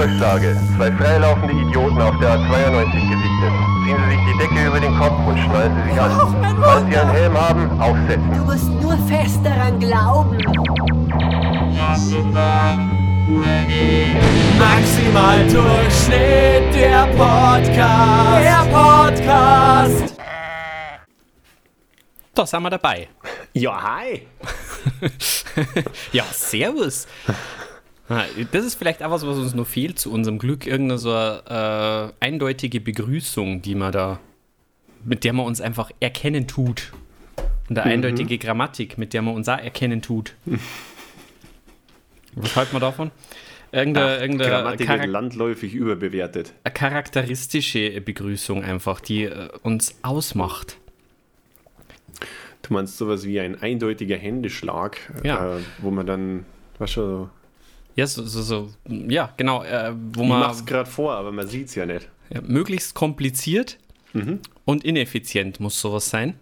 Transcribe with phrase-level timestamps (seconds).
[0.00, 0.56] Durchsage.
[0.76, 3.52] Zwei freilaufende Idioten auf der A92 gesichtet.
[3.84, 6.56] Ziehen Sie sich die Decke über den Kopf und schnallen Sie sich an.
[6.62, 8.32] Falls Sie einen Helm haben, aufsetzen.
[8.32, 10.38] Du musst nur fest daran glauben.
[14.58, 18.42] Maximal Durchschnitt, der Podcast.
[18.42, 20.16] Der Podcast.
[22.34, 23.08] Da sind wir dabei.
[23.52, 24.26] Ja, hi.
[26.12, 27.06] Ja, servus.
[28.50, 30.66] Das ist vielleicht auch was, was uns noch fehlt zu unserem Glück.
[30.66, 34.18] Irgendeine so äh, eindeutige Begrüßung, die man da,
[35.04, 36.92] mit der man uns einfach erkennen tut.
[37.68, 40.34] Und eine eindeutige Grammatik, mit der man uns auch erkennen tut.
[42.34, 43.12] Was halten wir davon?
[43.70, 46.52] Irgendeine, irgendeine Grammatik Charak landläufig überbewertet.
[46.64, 50.78] eine charakteristische Begrüßung einfach, die äh, uns ausmacht.
[52.62, 55.58] Du meinst sowas wie ein eindeutiger Händeschlag, Ja.
[55.58, 56.44] äh, wo man dann,
[56.78, 57.30] was schon,
[57.96, 61.46] Ja, so, so, so ja, genau, äh, wo ich man mach's gerade vor, aber man
[61.48, 62.08] sieht's ja nicht.
[62.32, 63.78] ja, möglichst kompliziert
[64.64, 66.34] und ineffizient muss sowas sein.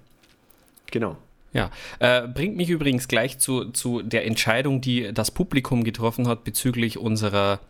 [0.90, 1.16] Genau.
[1.52, 6.44] Ja, äh, bringt mich übrigens gleich zu, zu der Entscheidung, die das Publikum getroffen hat
[6.44, 7.60] bezüglich unserer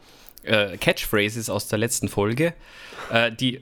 [0.43, 2.55] äh, Catchphrases aus der letzten Folge.
[3.11, 3.61] Äh, die,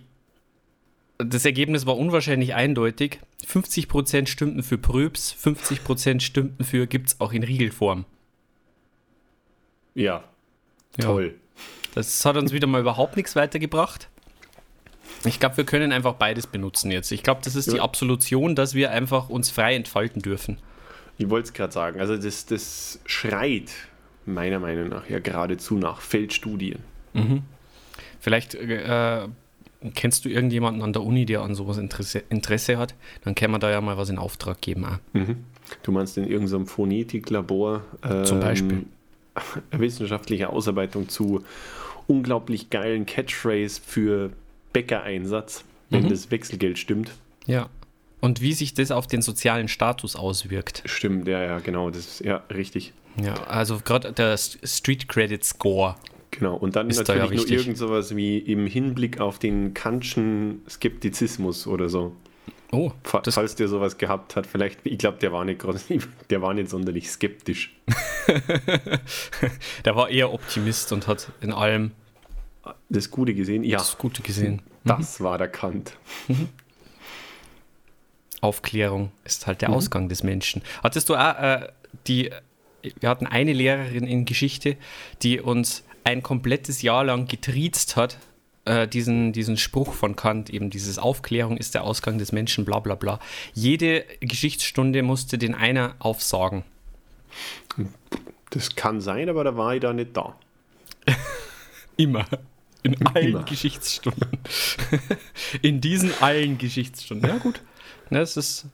[1.19, 3.20] das Ergebnis war unwahrscheinlich eindeutig.
[3.47, 8.05] 50% stimmten für Pröps, 50% stimmten für gibt's auch in Riegelform.
[9.97, 10.22] Ja.
[10.98, 11.05] Ja.
[11.05, 11.34] Toll.
[11.94, 14.08] Das hat uns wieder mal überhaupt nichts weitergebracht.
[15.25, 17.11] Ich glaube, wir können einfach beides benutzen jetzt.
[17.11, 17.83] Ich glaube, das ist die Ja.
[17.83, 20.58] Absolution, dass wir einfach uns frei entfalten dürfen.
[21.19, 21.98] Ich wollte es gerade sagen.
[21.98, 23.72] Also das, das schreit
[24.27, 26.81] meiner Meinung nach ja geradezu nach Feldstudien.
[28.20, 29.27] Vielleicht äh,
[29.94, 32.94] kennst du irgendjemanden an der Uni, der an sowas Interesse, Interesse hat?
[33.25, 34.84] Dann kann man da ja mal was in Auftrag geben.
[34.84, 34.98] Auch.
[35.83, 38.84] Du meinst in irgendeinem Phonetiklabor ähm, Zum Beispiel.
[39.70, 41.44] wissenschaftliche Ausarbeitung zu
[42.06, 44.30] unglaublich geilen Catchphrase für
[44.72, 46.08] Bäckereinsatz, wenn Mhm.
[46.10, 47.12] das Wechselgeld stimmt.
[47.47, 47.69] Ja.
[48.20, 50.82] Und wie sich das auf den sozialen Status auswirkt.
[50.86, 52.92] Stimmt, ja, ja, genau, das ist ja richtig.
[53.22, 55.97] Ja, also gerade der Street Credit Score.
[56.32, 59.74] Genau, und dann Ist da ja natürlich nur irgend sowas wie im Hinblick auf den
[59.74, 62.14] Kantschen Skeptizismus oder so.
[62.72, 62.91] Oh,
[63.22, 65.81] das, Falls der sowas gehabt hat, vielleicht, ich glaube, der war nicht gerade,
[66.31, 67.77] der war nicht sonderlich skeptisch.
[69.84, 71.93] der war eher Optimist und hat in allem
[72.88, 74.62] Das Gute gesehen, ja, das Gute gesehen.
[74.84, 75.97] das war der Kant.
[78.41, 80.62] Aufklärung ist halt der Ausgang des Menschen.
[80.83, 81.69] Hattest du auch äh,
[82.06, 82.31] die,
[83.00, 84.77] wir hatten eine Lehrerin in Geschichte,
[85.22, 88.19] die uns ein komplettes Jahr lang getriezt hat,
[88.66, 92.81] äh, diesen, diesen Spruch von Kant, eben dieses Aufklärung ist der Ausgang des Menschen, bla
[92.81, 93.19] bla bla.
[93.54, 96.65] Jede Geschichtsstunde musste den einer aufsagen.
[98.50, 100.37] Das kann sein, aber da war ich da nicht da.
[101.97, 102.27] Immer.
[102.82, 103.43] In allen Immer.
[103.44, 104.38] Geschichtsstunden.
[105.62, 107.28] in diesen allen Geschichtsstunden.
[107.28, 107.60] Ja, gut.
[108.10, 108.66] Ne, Das ist,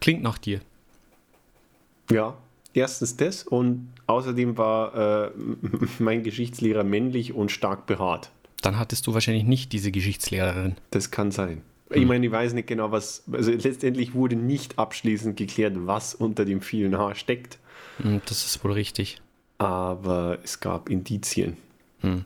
[0.00, 0.60] klingt nach dir.
[2.10, 2.36] Ja,
[2.74, 5.30] erstens das und außerdem war äh,
[5.98, 8.30] mein Geschichtslehrer männlich und stark behaart.
[8.62, 10.76] Dann hattest du wahrscheinlich nicht diese Geschichtslehrerin.
[10.90, 11.60] Das kann sein.
[11.90, 12.00] Hm.
[12.02, 13.24] Ich meine, ich weiß nicht genau, was.
[13.30, 17.58] Also letztendlich wurde nicht abschließend geklärt, was unter dem vielen Haar steckt,
[18.00, 19.20] Hm, Das ist wohl richtig.
[19.58, 21.58] aber es gab Indizien.
[22.00, 22.24] Hm.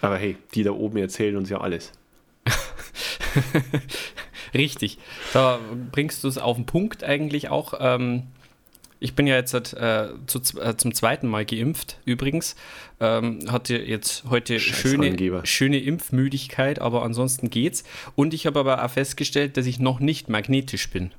[0.00, 1.92] Aber hey, die da oben erzählen uns ja alles.
[4.54, 4.98] Richtig.
[5.32, 5.58] Da
[5.92, 7.74] bringst du es auf den Punkt eigentlich auch.
[7.78, 8.24] Ähm,
[9.00, 12.56] ich bin ja jetzt äh, zu, äh, zum zweiten Mal geimpft, übrigens.
[13.00, 15.46] Ähm, hatte jetzt heute Scheiß schöne, Angeber.
[15.46, 17.84] schöne Impfmüdigkeit, aber ansonsten geht's.
[18.16, 21.12] Und ich habe aber auch festgestellt, dass ich noch nicht magnetisch bin.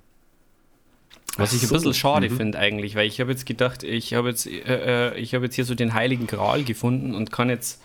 [1.38, 1.76] Was ich ein so.
[1.76, 2.36] bisschen schade Mhm.
[2.38, 5.56] finde eigentlich, weil ich habe jetzt gedacht, ich habe jetzt, äh, äh, ich habe jetzt
[5.56, 7.82] hier so den heiligen Gral gefunden und kann jetzt,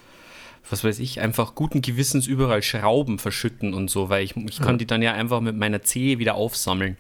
[0.69, 4.79] was weiß ich, einfach guten Gewissens überall Schrauben verschütten und so, weil ich, ich kann
[4.79, 6.97] die dann ja einfach mit meiner Zehe wieder aufsammeln.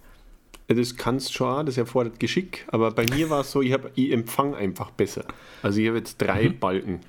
[0.68, 3.90] Das kannst schon, auch, das erfordert Geschick, aber bei mir war es so, ich, hab,
[3.96, 5.24] ich empfang einfach besser.
[5.62, 7.00] Also ich habe jetzt drei Balken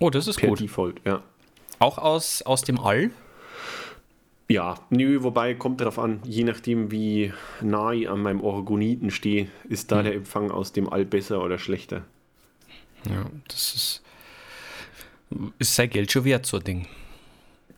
[0.00, 0.50] Oh, das ist per Mhm.
[0.52, 0.60] gut.
[0.60, 1.22] Default, ja.
[1.78, 3.10] Auch aus, aus dem All?
[4.48, 9.48] Ja, nö, wobei kommt darauf an, je nachdem wie nah ich an meinem Orgoniten stehe,
[9.68, 9.94] ist Mhm.
[9.94, 12.04] da der Empfang aus dem All besser oder schlechter.
[13.08, 14.02] Ja, das ist.
[15.58, 16.86] Ist sein Geld schon wert, so ein Ding.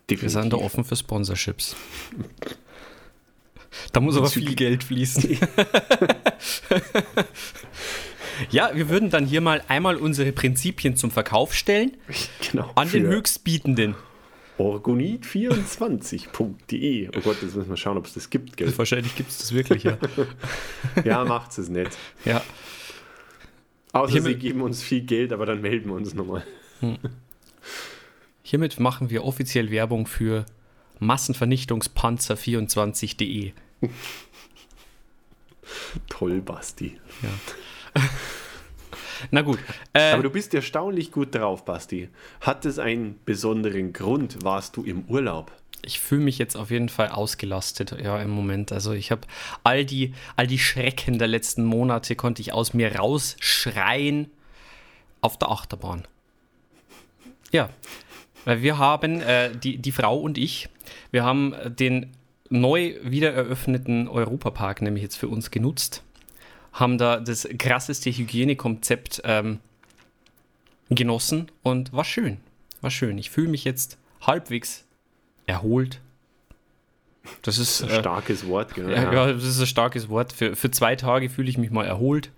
[0.08, 1.74] Wir sind da offen für Sponsorships.
[3.92, 5.32] Da muss aber viel Geld fließen.
[8.50, 11.96] ja, wir würden dann hier mal einmal unsere Prinzipien zum Verkauf stellen
[12.50, 13.94] genau, an den Höchstbietenden.
[14.58, 17.08] Orgonit24.de.
[17.08, 18.76] Oh Gott, jetzt müssen wir schauen, ob es das gibt, gell?
[18.76, 19.96] Wahrscheinlich gibt es das wirklich, ja.
[21.04, 21.90] Ja, macht's es nicht.
[22.24, 22.42] ja.
[23.92, 26.44] Außer Hier sie geben uns viel Geld, aber dann melden wir uns nochmal.
[28.42, 30.46] hiermit machen wir offiziell Werbung für
[31.02, 33.52] Massenvernichtungspanzer24.de.
[36.08, 36.98] Toll, Basti.
[37.22, 37.28] Ja.
[39.30, 39.58] Na gut.
[39.92, 42.08] Äh, Aber du bist erstaunlich gut drauf, Basti.
[42.40, 44.42] Hat es einen besonderen Grund?
[44.42, 45.52] Warst du im Urlaub?
[45.84, 48.70] Ich fühle mich jetzt auf jeden Fall ausgelastet, ja, im Moment.
[48.70, 49.22] Also ich habe
[49.64, 54.30] all die, all die Schrecken der letzten Monate konnte ich aus mir rausschreien
[55.20, 56.06] auf der Achterbahn.
[57.50, 57.68] Ja,
[58.44, 60.68] weil wir haben, äh, die, die Frau und ich,
[61.10, 62.12] wir haben den
[62.50, 66.02] neu wieder eröffneten Europapark nämlich jetzt für uns genutzt
[66.72, 69.60] haben da das krasseste Hygienekonzept ähm,
[70.90, 72.38] genossen und war schön.
[72.80, 73.18] War schön.
[73.18, 74.84] Ich fühle mich jetzt halbwegs
[75.46, 76.00] erholt.
[77.42, 78.90] Das ist ein äh, starkes Wort, genau.
[78.90, 80.32] Ja, ja, das ist ein starkes Wort.
[80.32, 82.30] Für, für zwei Tage fühle ich mich mal erholt.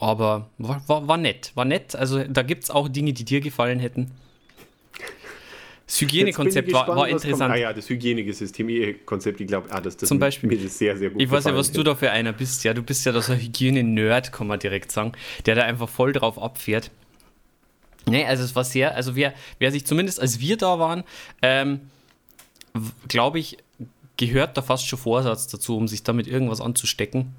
[0.00, 1.96] Aber war, war, war nett, war nett.
[1.96, 4.10] Also da gibt es auch Dinge, die dir gefallen hätten.
[5.86, 7.50] Das Hygienekonzept war, war interessant.
[7.50, 11.08] Ah ja, das Hygienekonzept, ich glaube, ah, das, das Zum Beispiel, mir das sehr, sehr
[11.08, 12.62] gut Ich weiß ja, was du da für einer bist.
[12.64, 15.12] Ja, du bist ja so ein Hygiene-Nerd, kann man direkt sagen,
[15.46, 16.90] der da einfach voll drauf abfährt.
[18.04, 21.04] Nee, also es war sehr, also wer, wer sich zumindest, als wir da waren,
[21.40, 21.80] ähm,
[23.08, 23.56] glaube ich,
[24.18, 27.34] gehört da fast schon Vorsatz dazu, um sich damit irgendwas anzustecken.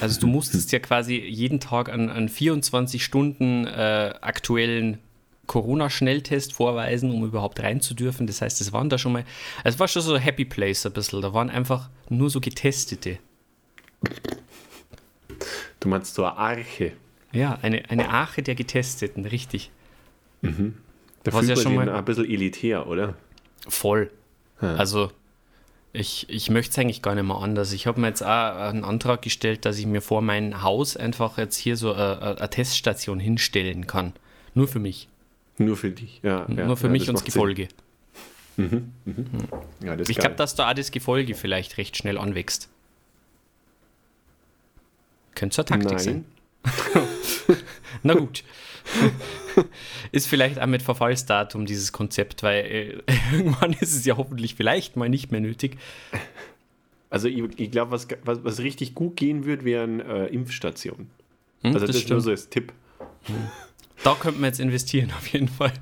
[0.00, 4.98] Also du musstest ja quasi jeden Tag an, an 24 Stunden äh, aktuellen
[5.46, 8.26] Corona-Schnelltest vorweisen, um überhaupt rein zu dürfen.
[8.26, 9.24] Das heißt, es waren da schon mal,
[9.64, 11.20] es war schon so ein Happy Place ein bisschen.
[11.20, 13.18] Da waren einfach nur so Getestete.
[15.80, 16.92] Du meinst so eine Arche?
[17.32, 19.70] Ja, eine, eine Arche der Getesteten, richtig.
[20.42, 20.76] Mhm.
[21.24, 23.14] Da fühlt ja schon mal ein bisschen elitär, oder?
[23.68, 24.10] Voll.
[24.60, 24.74] Ja.
[24.74, 25.10] Also,
[25.92, 27.72] ich, ich möchte es eigentlich gar nicht mehr anders.
[27.72, 31.36] Ich habe mir jetzt auch einen Antrag gestellt, dass ich mir vor mein Haus einfach
[31.36, 34.14] jetzt hier so eine, eine Teststation hinstellen kann.
[34.54, 35.08] Nur für mich.
[35.58, 36.46] Nur für dich, ja.
[36.48, 37.68] Nur ja, für ja, mich und das Gefolge.
[38.56, 39.14] Mhm, mhm.
[39.14, 39.26] Hm.
[39.84, 42.68] Ja, ich glaube, dass da auch das Gefolge vielleicht recht schnell anwächst.
[45.34, 45.98] Könnte zur Taktik Nein.
[45.98, 46.24] sein.
[48.02, 48.44] Na gut.
[50.12, 53.02] ist vielleicht auch mit Verfallsdatum dieses Konzept, weil äh,
[53.36, 55.78] irgendwann ist es ja hoffentlich vielleicht mal nicht mehr nötig.
[57.10, 61.10] Also ich, ich glaube, was, was, was, richtig gut gehen wird, wären äh, Impfstationen.
[61.60, 62.72] Hm, also das, das ist nur so als Tipp.
[64.02, 65.72] Da könnte man jetzt investieren, auf jeden Fall.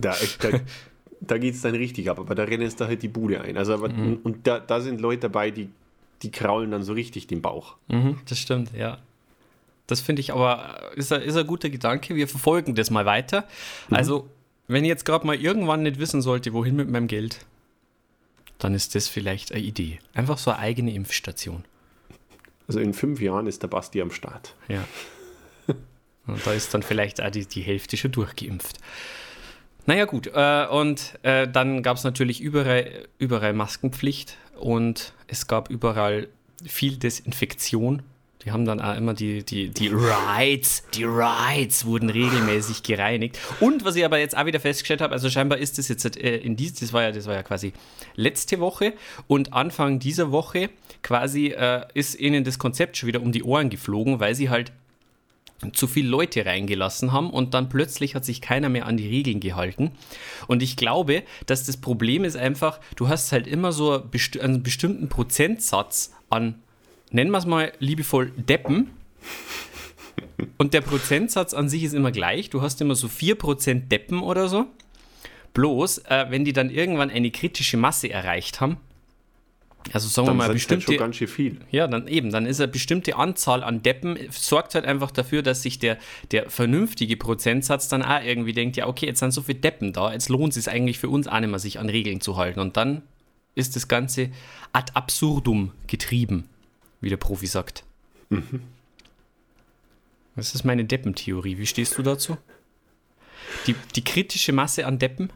[0.00, 0.60] Da, da,
[1.20, 3.56] da geht es dann richtig ab, aber da rennen es da halt die Bude ein.
[3.56, 4.18] Also, aber, mhm.
[4.22, 5.68] Und da, da sind Leute dabei, die,
[6.22, 7.76] die kraulen dann so richtig den Bauch.
[7.88, 8.98] Mhm, das stimmt, ja.
[9.90, 12.14] Das finde ich aber, ist ein, ist ein guter Gedanke.
[12.14, 13.46] Wir verfolgen das mal weiter.
[13.88, 13.96] Mhm.
[13.96, 14.30] Also,
[14.68, 17.44] wenn ich jetzt gerade mal irgendwann nicht wissen sollte, wohin mit meinem Geld,
[18.58, 19.98] dann ist das vielleicht eine Idee.
[20.14, 21.64] Einfach so eine eigene Impfstation.
[22.68, 24.54] Also in fünf Jahren ist der Basti am Start.
[24.68, 24.84] Ja.
[26.26, 28.78] Und da ist dann vielleicht auch die, die Hälfte schon durchgeimpft.
[29.86, 35.70] Naja gut, äh, und äh, dann gab es natürlich überall, überall Maskenpflicht und es gab
[35.70, 36.28] überall
[36.64, 38.02] viel Desinfektion.
[38.44, 43.38] Die haben dann auch immer die, die, die Rides, die Rides wurden regelmäßig gereinigt.
[43.60, 46.36] Und was ich aber jetzt auch wieder festgestellt habe, also scheinbar ist das jetzt äh,
[46.38, 47.72] in dies, das war ja, das war ja quasi
[48.16, 48.94] letzte Woche
[49.26, 50.70] und Anfang dieser Woche
[51.02, 54.72] quasi äh, ist ihnen das Konzept schon wieder um die Ohren geflogen, weil sie halt
[55.72, 59.40] zu viele Leute reingelassen haben und dann plötzlich hat sich keiner mehr an die Regeln
[59.40, 59.90] gehalten.
[60.46, 64.02] Und ich glaube, dass das Problem ist einfach, du hast halt immer so
[64.40, 66.54] einen bestimmten Prozentsatz an,
[67.10, 68.90] nennen wir es mal liebevoll, Deppen.
[70.58, 72.50] Und der Prozentsatz an sich ist immer gleich.
[72.50, 74.66] Du hast immer so 4% Deppen oder so.
[75.54, 78.78] Bloß, äh, wenn die dann irgendwann eine kritische Masse erreicht haben,
[79.92, 80.86] also sagen dann wir mal, bestimmte.
[80.86, 81.60] schon ganz schön viel.
[81.70, 85.62] Ja, dann eben, dann ist eine bestimmte Anzahl an Deppen, sorgt halt einfach dafür, dass
[85.62, 85.98] sich der,
[86.30, 90.12] der vernünftige Prozentsatz dann auch irgendwie denkt, ja, okay, jetzt sind so viele Deppen da,
[90.12, 92.60] jetzt lohnt es sich eigentlich für uns auch nicht mehr, sich an Regeln zu halten.
[92.60, 93.02] Und dann
[93.54, 94.30] ist das Ganze
[94.72, 96.48] ad absurdum getrieben,
[97.00, 97.84] wie der Profi sagt.
[98.28, 98.62] Mhm.
[100.36, 101.58] Das ist meine Deppentheorie.
[101.58, 102.36] Wie stehst du dazu?
[103.66, 105.32] Die, die kritische Masse an Deppen?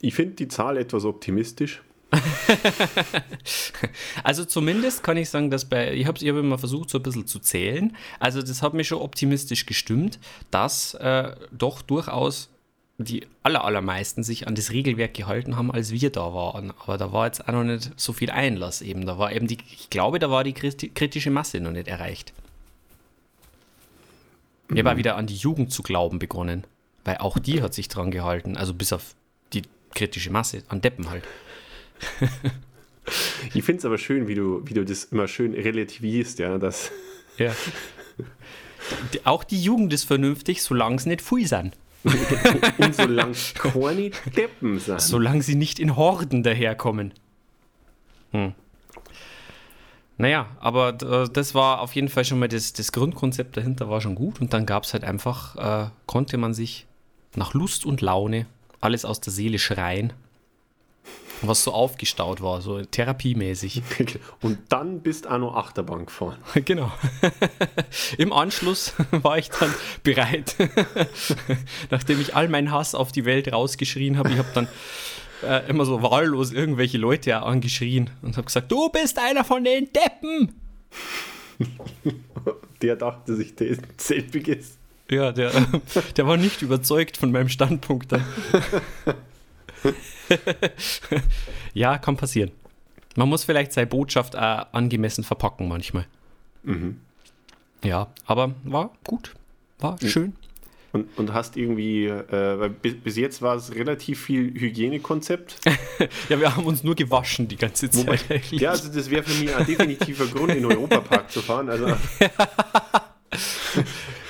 [0.00, 1.82] Ich finde die Zahl etwas optimistisch.
[4.22, 7.02] also zumindest kann ich sagen, dass bei, ich habe ich hab immer versucht, so ein
[7.02, 7.96] bisschen zu zählen.
[8.20, 12.50] Also das hat mich schon optimistisch gestimmt, dass äh, doch durchaus
[12.98, 16.72] die aller, allermeisten sich an das Regelwerk gehalten haben, als wir da waren.
[16.78, 19.04] Aber da war jetzt auch noch nicht so viel Einlass eben.
[19.04, 22.32] Da war eben die, ich glaube, da war die kritische Masse noch nicht erreicht.
[24.70, 24.98] Ich habe mhm.
[24.98, 26.64] wieder an die Jugend zu glauben begonnen,
[27.04, 28.56] weil auch die hat sich dran gehalten.
[28.56, 29.14] Also bis auf
[29.52, 29.62] die
[29.94, 31.24] kritische Masse an Deppen halt.
[33.54, 36.90] ich finde es aber schön, wie du, wie du das immer schön relativierst, ja, dass.
[37.36, 37.54] Ja.
[39.24, 41.76] Auch die Jugend ist vernünftig, solange sie nicht viel sind.
[42.78, 45.00] Und solange keine Deppen sind.
[45.00, 47.12] Solange sie nicht in Horden daherkommen.
[48.32, 48.54] Hm.
[50.18, 54.00] Naja, aber äh, das war auf jeden Fall schon mal das, das Grundkonzept dahinter war
[54.00, 56.86] schon gut und dann gab es halt einfach, äh, konnte man sich
[57.34, 58.46] nach Lust und Laune
[58.80, 60.12] alles aus der Seele schreien,
[61.42, 63.82] was so aufgestaut war, so therapiemäßig.
[64.40, 66.38] Und dann bist auch noch Achterbahn gefahren.
[66.64, 66.92] genau.
[68.18, 70.56] Im Anschluss war ich dann bereit,
[71.90, 74.68] nachdem ich all meinen Hass auf die Welt rausgeschrien habe, ich habe dann
[75.42, 79.88] äh, immer so wahllos irgendwelche Leute angeschrien und habe gesagt, du bist einer von den
[79.92, 80.54] Deppen.
[82.82, 84.78] Der dachte sich, der ist selbiges.
[85.10, 85.52] Ja, der,
[86.16, 88.24] der war nicht überzeugt von meinem Standpunkt dann.
[91.74, 92.50] ja, kann passieren.
[93.16, 96.06] Man muss vielleicht seine Botschaft äh, angemessen verpacken manchmal.
[96.62, 97.00] Mhm.
[97.82, 99.34] Ja, aber war gut.
[99.78, 100.34] War schön.
[100.92, 105.60] Und, und hast irgendwie, äh, bis, bis, jetzt war es relativ viel Hygienekonzept.
[106.28, 108.06] ja, wir haben uns nur gewaschen die ganze Zeit.
[108.06, 111.68] Wobei, ja, also das wäre für mich ein definitiver Grund, in den Europapark zu fahren.
[111.68, 111.86] Also,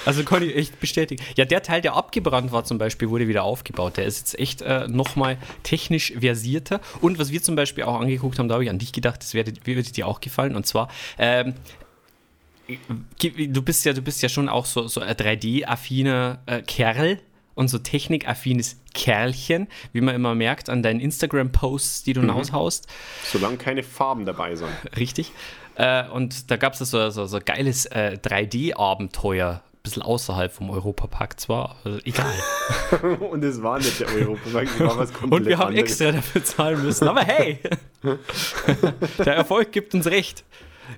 [0.06, 1.22] also kann ich echt bestätigen.
[1.36, 3.98] Ja, der Teil, der abgebrannt war zum Beispiel, wurde wieder aufgebaut.
[3.98, 6.80] Der ist jetzt echt äh, nochmal technisch versierter.
[7.02, 9.34] Und was wir zum Beispiel auch angeguckt haben, da habe ich an dich gedacht, das
[9.34, 10.56] würde, würde dir auch gefallen.
[10.56, 11.54] Und zwar ähm,
[13.18, 17.20] du bist ja, du bist ja schon auch so, so ein 3D-affiner äh, Kerl
[17.54, 22.30] und so technikaffines Kerlchen, wie man immer merkt an deinen Instagram-Posts, die du mhm.
[22.30, 22.86] raushaust.
[23.24, 24.70] Solange keine Farben dabei sind.
[24.96, 25.32] Richtig.
[25.76, 30.70] Äh, und da gab es so, so, so geiles äh, 3D-Abenteuer, ein bisschen außerhalb vom
[30.70, 32.32] Europapark zwar, also egal.
[33.30, 35.90] und es war nicht der Europapark, es war was komplett Und wir haben anderes.
[35.90, 37.60] extra dafür zahlen müssen, aber hey,
[39.18, 40.44] der Erfolg gibt uns recht.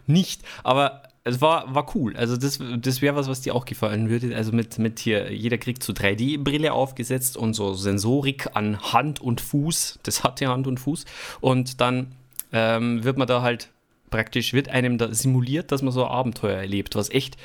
[0.07, 2.17] Nicht, aber es war, war cool.
[2.17, 4.35] Also das, das wäre was, was dir auch gefallen würde.
[4.35, 9.41] Also mit, mit hier, jeder kriegt so 3D-Brille aufgesetzt und so Sensorik an Hand und
[9.41, 10.01] Fuß.
[10.03, 11.05] Das hat ja Hand und Fuß.
[11.41, 12.15] Und dann
[12.53, 13.69] ähm, wird man da halt
[14.11, 17.37] praktisch, wird einem da simuliert, dass man so ein Abenteuer erlebt, was echt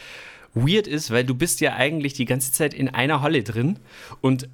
[0.53, 3.79] weird ist, weil du bist ja eigentlich die ganze Zeit in einer Halle drin
[4.21, 4.47] und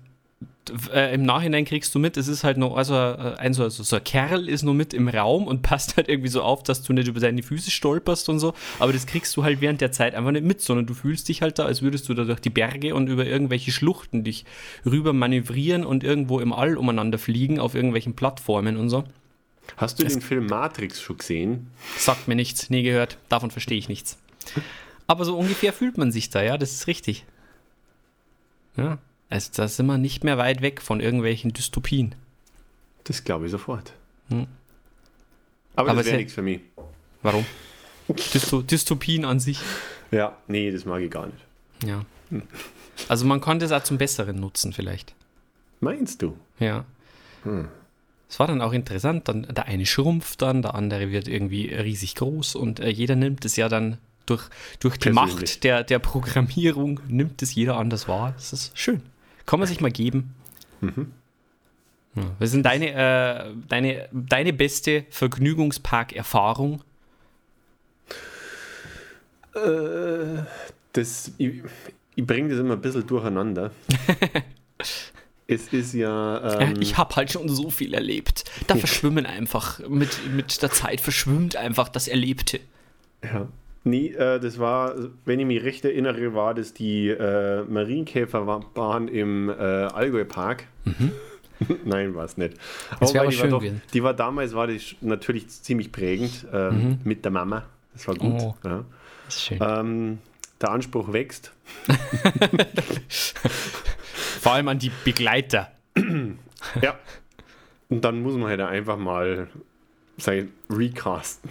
[0.93, 4.03] äh, im Nachhinein kriegst du mit, es ist halt nur, also ein so, so, ein
[4.03, 7.07] Kerl ist nur mit im Raum und passt halt irgendwie so auf, dass du nicht
[7.07, 8.53] über deine Füße stolperst und so.
[8.79, 11.41] Aber das kriegst du halt während der Zeit einfach nicht mit, sondern du fühlst dich
[11.41, 14.45] halt da, als würdest du da durch die Berge und über irgendwelche Schluchten dich
[14.85, 19.03] rüber manövrieren und irgendwo im All umeinander fliegen auf irgendwelchen Plattformen und so.
[19.77, 21.67] Hast du es den Film Matrix schon gesehen?
[21.97, 23.17] Sagt mir nichts, nie gehört.
[23.29, 24.17] Davon verstehe ich nichts.
[25.09, 27.25] Aber so ungefähr fühlt man sich da, ja, das ist richtig.
[28.77, 28.99] Ja.
[29.27, 32.13] Also da sind wir nicht mehr weit weg von irgendwelchen Dystopien.
[33.05, 33.93] Das glaube ich sofort.
[34.27, 34.45] Hm.
[35.75, 36.61] Aber, Aber das wäre nichts für mich.
[37.23, 37.43] Warum?
[38.07, 39.59] Dysto Dystopien an sich?
[40.11, 41.43] Ja, nee, das mag ich gar nicht.
[41.83, 42.05] Ja.
[42.29, 42.43] Hm.
[43.07, 45.15] Also man konnte es auch zum Besseren nutzen vielleicht.
[45.79, 46.37] Meinst du?
[46.59, 46.85] Ja.
[47.45, 47.67] Hm.
[48.29, 52.13] Es war dann auch interessant, dann der eine schrumpft dann, der andere wird irgendwie riesig
[52.13, 53.97] groß und äh, jeder nimmt es ja dann
[54.29, 54.43] durch,
[54.79, 58.33] durch die Macht der, der Programmierung, nimmt es jeder anders wahr.
[58.35, 59.01] Das ist schön.
[59.45, 60.35] Kann man sich mal geben.
[60.81, 61.11] Mhm.
[62.15, 62.23] Ja.
[62.39, 66.81] Was ist deine, äh, deine, deine beste Vergnügungspark-Erfahrung?
[69.55, 70.43] Äh,
[70.93, 71.61] das, ich,
[72.15, 73.71] ich bringe das immer ein bisschen durcheinander.
[75.47, 76.59] es ist ja.
[76.59, 78.43] Ähm, ich habe halt schon so viel erlebt.
[78.67, 82.59] Da verschwimmen einfach, mit, mit der Zeit verschwimmt einfach das Erlebte.
[83.23, 83.47] Ja.
[83.83, 84.95] Nee, äh, das war,
[85.25, 90.65] wenn ich mich recht erinnere, war das die äh, Marienkäferbahn im äh, Allgäu-Park.
[90.85, 91.11] Mhm.
[91.85, 92.55] Nein, war es nicht.
[92.99, 96.71] Das aber die, schön war doch, die war damals war die natürlich ziemlich prägend äh,
[96.71, 96.99] mhm.
[97.03, 97.65] mit der Mama.
[97.93, 98.41] Das war gut.
[98.41, 98.85] Oh, ja.
[99.25, 99.59] Das ist schön.
[99.61, 100.19] Ähm,
[100.61, 101.53] der Anspruch wächst.
[104.41, 105.71] Vor allem an die Begleiter.
[106.81, 106.97] ja.
[107.89, 109.47] Und dann muss man halt einfach mal
[110.17, 111.49] sein recasten.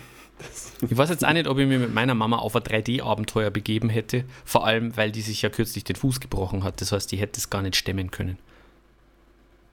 [0.81, 3.89] Ich weiß jetzt auch nicht, ob ich mir mit meiner Mama auf ein 3D-Abenteuer begeben
[3.89, 4.25] hätte.
[4.45, 6.81] Vor allem, weil die sich ja kürzlich den Fuß gebrochen hat.
[6.81, 8.39] Das heißt, die hätte es gar nicht stemmen können.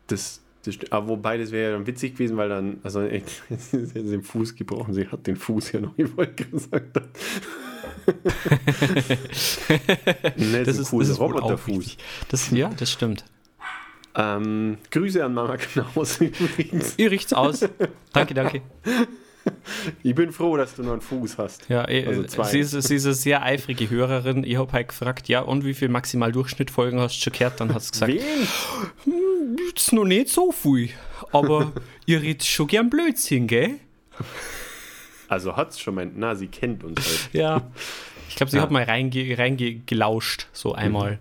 [0.08, 3.84] Das, das aber wobei, das wäre ja dann witzig gewesen, weil dann, also echt, sie
[3.84, 4.94] hat den Fuß gebrochen.
[4.94, 6.98] Sie hat den Fuß ja noch, ich wollte gesagt.
[10.36, 11.98] nee, das, ist, das ist Roboterfuß.
[12.30, 13.26] Das, ja, das stimmt.
[14.16, 16.94] Ähm, Grüße an Mama Knaus übrigens.
[16.98, 17.68] Ihr riecht's aus.
[18.14, 18.62] Danke, danke.
[20.04, 21.70] Ich bin froh, dass du noch einen Fuß hast.
[21.70, 24.44] Ja, eh, also sie, ist, sie ist eine sehr eifrige Hörerin.
[24.44, 27.60] Ich habe halt gefragt, ja, und wie viel maximal Durchschnittfolgen hast du schon gehört?
[27.60, 28.14] Dann hat sie gesagt,
[29.04, 30.90] hm, ist noch nicht so viel,
[31.32, 31.74] aber
[32.06, 33.76] ihr redet schon gern Blödsinn, gell?
[35.28, 37.20] Also hat es schon meint, na, sie kennt uns halt.
[37.34, 37.62] Ja,
[38.30, 38.64] Ich glaube, sie Ja.
[38.64, 41.20] hat mal reingelauscht, reinge gelauscht, so einmal.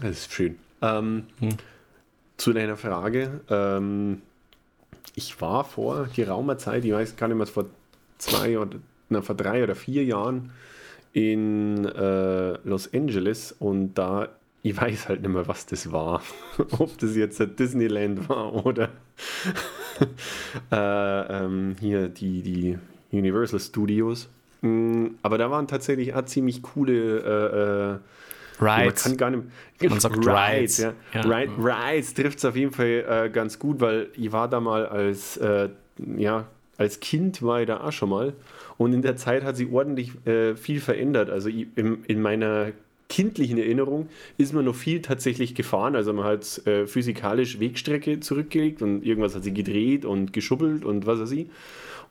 [0.00, 0.56] Das ist schön.
[0.82, 1.56] Ähm, Hm.
[2.36, 3.40] Zu deiner Frage.
[3.50, 4.22] Ähm,
[5.14, 7.66] ich war vor geraumer Zeit, ich weiß gar nicht mehr, vor
[8.18, 8.78] zwei oder
[9.08, 10.50] na, vor drei oder vier Jahren
[11.12, 14.28] in äh, Los Angeles und da,
[14.62, 16.22] ich weiß halt nicht mehr, was das war.
[16.78, 18.90] Ob das jetzt Disneyland war oder
[20.70, 22.78] äh, ähm, hier die, die
[23.10, 24.28] Universal Studios.
[24.60, 28.00] Mm, Aber da waren tatsächlich auch ziemlich coole
[28.60, 29.04] äh, man Rides.
[29.04, 29.44] kann gar nicht.
[29.82, 30.78] Man sagt Rides.
[30.78, 30.92] Ja.
[31.14, 31.20] Ja.
[31.22, 34.86] Ride, Rides trifft es auf jeden Fall äh, ganz gut, weil ich war da mal
[34.86, 35.68] als, äh,
[36.16, 36.46] ja,
[36.76, 38.32] als Kind war ich da auch schon mal.
[38.76, 41.30] Und in der Zeit hat sich ordentlich äh, viel verändert.
[41.30, 42.72] Also ich, in, in meiner
[43.08, 45.96] kindlichen Erinnerung ist man noch viel tatsächlich gefahren.
[45.96, 51.06] Also man hat äh, physikalisch Wegstrecke zurückgelegt und irgendwas hat sie gedreht und geschubbelt und
[51.06, 51.46] was weiß ich.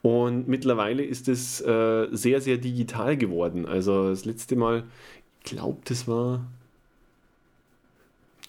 [0.02, 3.66] Und mittlerweile ist es äh, sehr, sehr digital geworden.
[3.66, 4.84] Also das letzte Mal,
[5.50, 6.44] glaube, das war.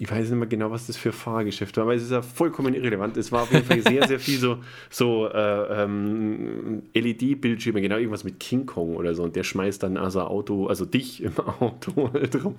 [0.01, 2.73] Ich weiß nicht mehr genau, was das für Fahrgeschäft war, aber es ist ja vollkommen
[2.73, 3.17] irrelevant.
[3.17, 8.23] Es war auf jeden Fall sehr, sehr viel so, so äh, ähm, LED-Bildschirme, genau irgendwas
[8.23, 9.23] mit King Kong oder so.
[9.23, 12.55] Und der schmeißt dann also Auto, also dich im Auto halt rum.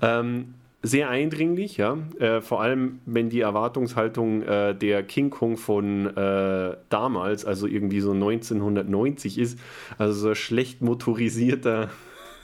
[0.00, 1.98] Ähm, sehr eindringlich, ja.
[2.20, 8.00] Äh, vor allem, wenn die Erwartungshaltung äh, der King Kong von äh, damals, also irgendwie
[8.00, 9.58] so 1990 ist,
[9.98, 11.90] also so schlecht motorisierter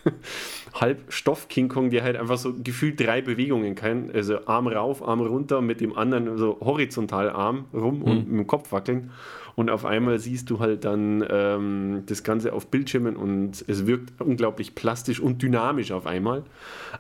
[0.75, 4.11] Halbstoff-King Kong, der halt einfach so gefühlt drei Bewegungen kann.
[4.13, 8.47] Also Arm rauf, Arm runter, mit dem anderen so horizontal Arm rum und mit dem
[8.47, 9.11] Kopf wackeln.
[9.57, 14.21] Und auf einmal siehst du halt dann ähm, das Ganze auf Bildschirmen und es wirkt
[14.21, 16.43] unglaublich plastisch und dynamisch auf einmal.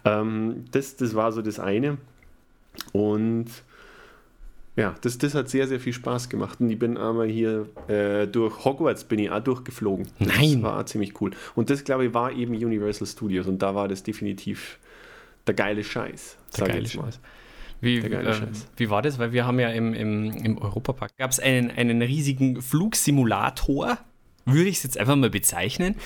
[0.04, 1.98] Ähm, das, das war so das eine.
[2.92, 3.46] Und
[4.76, 6.60] ja, das, das hat sehr, sehr viel Spaß gemacht.
[6.60, 10.08] Und ich bin einmal hier äh, durch Hogwarts bin ich auch durchgeflogen.
[10.18, 10.62] Das Nein.
[10.62, 11.30] war auch ziemlich cool.
[11.54, 13.46] Und das, glaube ich, war eben Universal Studios.
[13.46, 14.78] Und da war das definitiv
[15.46, 16.38] der geile Scheiß.
[16.58, 16.88] Der geile.
[16.88, 17.20] Scheiß.
[17.80, 18.66] Wie, Der geile äh, Scheiß.
[18.76, 19.18] wie war das?
[19.18, 23.98] Weil wir haben ja im, im, im Europapark gab es einen, einen riesigen Flugsimulator,
[24.46, 25.96] würde ich es jetzt einfach mal bezeichnen,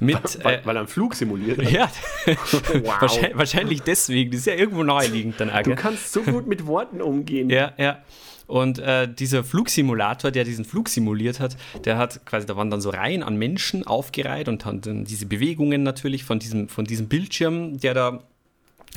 [0.00, 1.58] mit Weil, äh, weil er einen Flug simuliert.
[1.58, 1.70] hat.
[1.70, 1.90] ja,
[2.26, 3.00] Wow.
[3.00, 4.30] wahrscheinlich, wahrscheinlich deswegen.
[4.30, 5.50] Das ist ja irgendwo naheliegend dann.
[5.50, 7.50] auch, Du kannst so gut mit Worten umgehen.
[7.50, 7.98] Ja, ja.
[8.46, 12.80] Und äh, dieser Flugsimulator, der diesen Flug simuliert hat, der hat quasi, da waren dann
[12.80, 17.08] so Reihen an Menschen aufgereiht und haben dann diese Bewegungen natürlich von diesem, von diesem
[17.08, 18.22] Bildschirm, der da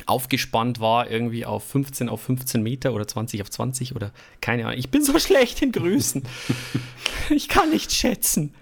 [0.06, 4.10] aufgespannt war, irgendwie auf 15 auf 15 Meter oder 20 auf 20 oder
[4.40, 4.78] keine Ahnung.
[4.78, 6.22] Ich bin so schlecht in Größen.
[7.28, 8.54] ich kann nicht schätzen.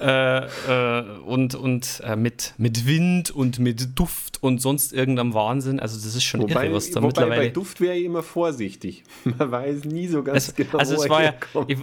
[0.00, 5.78] Äh, äh, und und äh, mit, mit Wind und mit Duft und sonst irgendeinem Wahnsinn.
[5.78, 7.40] Also das ist schon Wobei, irre, was da wobei mittlerweile...
[7.42, 9.04] bei Duft wäre ich immer vorsichtig.
[9.24, 11.34] Man weiß nie so ganz Es, genau, also wo es war ja,
[11.68, 11.78] ich,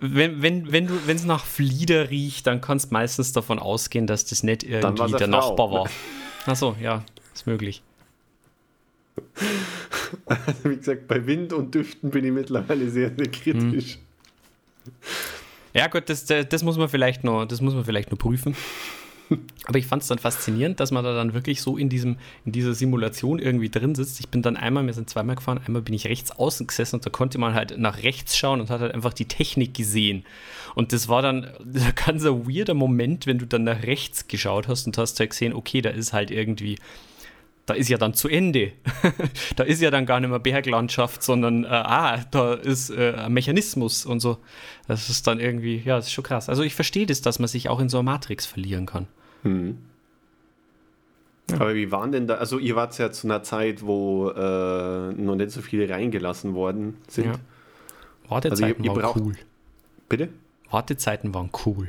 [0.00, 4.06] wenn, wenn, wenn du, wenn es nach Flieder riecht, dann kannst du meistens davon ausgehen,
[4.06, 5.26] dass das nicht irgendwie der Frau.
[5.26, 5.90] Nachbar war.
[6.46, 7.82] Achso, ja, ist möglich.
[10.62, 13.98] Wie gesagt, bei Wind und Düften bin ich mittlerweile sehr, sehr kritisch.
[15.78, 18.56] Ja, gut, das, das, muss man vielleicht noch, das muss man vielleicht noch prüfen.
[19.66, 22.52] Aber ich fand es dann faszinierend, dass man da dann wirklich so in, diesem, in
[22.52, 24.18] dieser Simulation irgendwie drin sitzt.
[24.20, 27.06] Ich bin dann einmal, wir sind zweimal gefahren, einmal bin ich rechts außen gesessen und
[27.06, 30.24] da konnte man halt nach rechts schauen und hat halt einfach die Technik gesehen.
[30.74, 34.86] Und das war dann ein ganz weirder Moment, wenn du dann nach rechts geschaut hast
[34.86, 36.76] und hast halt gesehen, okay, da ist halt irgendwie,
[37.68, 38.72] da ist ja dann zu Ende.
[39.56, 43.32] da ist ja dann gar nicht mehr Berglandschaft, sondern äh, ah, da ist äh, ein
[43.32, 44.38] Mechanismus und so.
[44.86, 46.48] Das ist dann irgendwie, ja, das ist schon krass.
[46.48, 49.06] Also ich verstehe das, dass man sich auch in so einer Matrix verlieren kann.
[51.52, 55.34] Aber wie waren denn da, also ihr wart ja zu einer Zeit, wo äh, noch
[55.36, 57.26] nicht so viele reingelassen worden sind.
[57.26, 57.34] Ja.
[58.28, 59.34] Wartezeiten Also ihr- ihr waren braucht- cool.
[60.08, 60.28] Bitte?
[60.70, 61.88] Wartezeiten waren cool.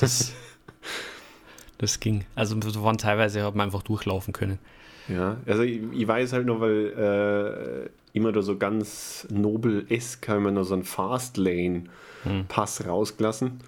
[0.00, 0.32] Das,
[1.78, 2.24] das ging.
[2.34, 4.58] Also waren teilweise, hat man einfach durchlaufen können.
[5.08, 10.44] Ja, also ich, ich weiß halt nur, weil äh, immer da so ganz nobel-esk haben
[10.44, 13.60] wir noch so einen Fastlane-Pass rausgelassen.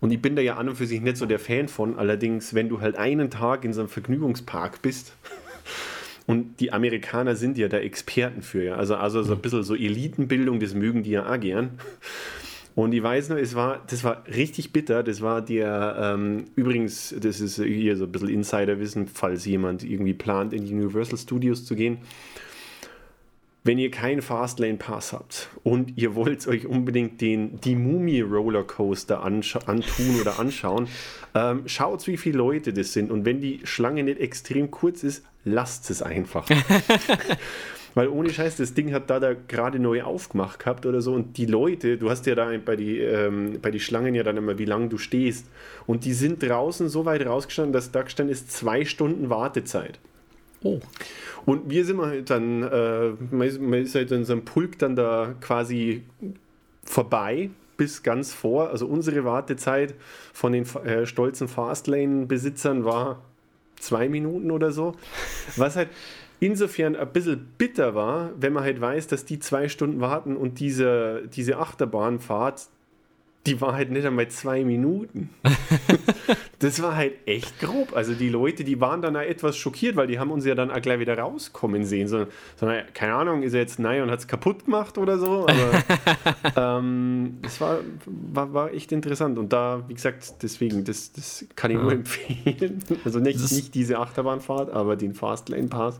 [0.00, 1.98] Und ich bin da ja an und für sich nicht so der Fan von.
[1.98, 5.12] Allerdings, wenn du halt einen Tag in so einem Vergnügungspark bist,
[6.26, 8.74] und die Amerikaner sind ja da Experten für, ja.
[8.76, 11.78] Also, also so ein bisschen so Elitenbildung, das mögen die ja auch gern.
[12.74, 15.02] Und ich weiß noch, es war, das war richtig bitter.
[15.02, 20.14] Das war der, ähm, übrigens, das ist hier so ein bisschen Insiderwissen, falls jemand irgendwie
[20.14, 21.98] plant, in die Universal Studios zu gehen.
[23.62, 29.22] Wenn ihr keinen Fastlane Pass habt und ihr wollt euch unbedingt den, die Mumie Rollercoaster
[29.22, 30.88] antun oder anschauen,
[31.34, 33.10] ähm, schaut, wie viele Leute das sind.
[33.10, 36.48] Und wenn die Schlange nicht extrem kurz ist, lasst es einfach.
[38.00, 41.12] Weil ohne Scheiß, das Ding hat da, da gerade neu aufgemacht gehabt oder so.
[41.12, 44.38] Und die Leute, du hast ja da bei die, ähm, bei die Schlangen ja dann
[44.38, 45.44] immer, wie lange du stehst.
[45.86, 49.98] Und die sind draußen so weit rausgestanden, dass da gestanden ist zwei Stunden Wartezeit.
[50.62, 50.80] Oh.
[51.44, 54.78] Und wir sind halt dann, äh, man, ist, man ist halt in so einem Pulk
[54.78, 56.02] dann da quasi
[56.82, 58.70] vorbei bis ganz vor.
[58.70, 59.92] Also unsere Wartezeit
[60.32, 63.20] von den äh, stolzen Fastlane-Besitzern war
[63.78, 64.94] zwei Minuten oder so.
[65.56, 65.90] Was halt
[66.40, 70.58] insofern ein bisschen bitter war, wenn man halt weiß, dass die zwei Stunden warten und
[70.58, 72.68] diese, diese Achterbahnfahrt
[73.46, 75.30] die war halt nicht einmal zwei Minuten.
[76.58, 77.96] das war halt echt grob.
[77.96, 80.70] Also die Leute, die waren dann auch etwas schockiert, weil die haben uns ja dann
[80.70, 82.06] auch gleich wieder rauskommen sehen.
[82.06, 82.26] So,
[82.56, 85.48] sondern, keine Ahnung, ist er jetzt nein und hat es kaputt gemacht oder so.
[85.48, 85.82] Aber
[86.78, 89.38] ähm, das war, war, war echt interessant.
[89.38, 92.84] Und da, wie gesagt, deswegen, das, das kann ich nur empfehlen.
[93.06, 95.98] Also nicht, nicht diese Achterbahnfahrt, aber den Fastlane Pass.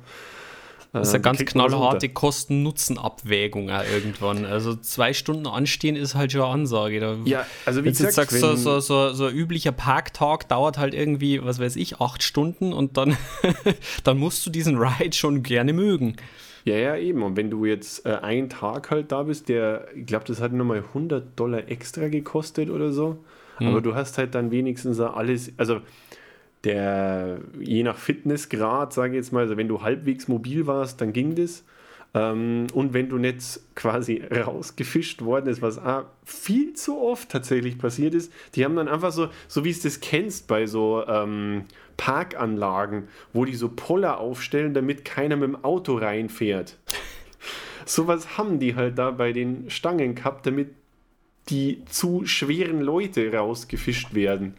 [0.93, 4.45] Das ist eine ganz knallharte Kosten-Nutzen-Abwägung irgendwann.
[4.45, 6.99] Also zwei Stunden anstehen ist halt schon eine Ansage.
[6.99, 10.95] Da, ja, also wie gesagt, sagst, so, so, so, so ein üblicher Parktag dauert halt
[10.95, 13.17] irgendwie, was weiß ich, acht Stunden und dann,
[14.05, 16.17] dann musst du diesen Ride schon gerne mögen.
[16.65, 17.23] Ja, ja, eben.
[17.23, 20.53] Und wenn du jetzt äh, einen Tag halt da bist, der, ich glaube, das hat
[20.53, 23.19] nochmal 100 Dollar extra gekostet oder so.
[23.59, 23.69] Hm.
[23.69, 25.81] Aber du hast halt dann wenigstens alles, also
[26.65, 31.13] der je nach Fitnessgrad, sage ich jetzt mal, also wenn du halbwegs mobil warst, dann
[31.13, 31.65] ging das.
[32.13, 37.79] Ähm, und wenn du nicht quasi rausgefischt worden ist, was auch viel zu oft tatsächlich
[37.79, 41.65] passiert ist, die haben dann einfach so, so wie es das kennst bei so ähm,
[41.97, 46.79] Parkanlagen, wo die so Poller aufstellen, damit keiner mit dem Auto reinfährt.
[47.87, 50.71] Sowas haben die halt da bei den Stangen gehabt, damit
[51.49, 54.55] die zu schweren Leute rausgefischt werden.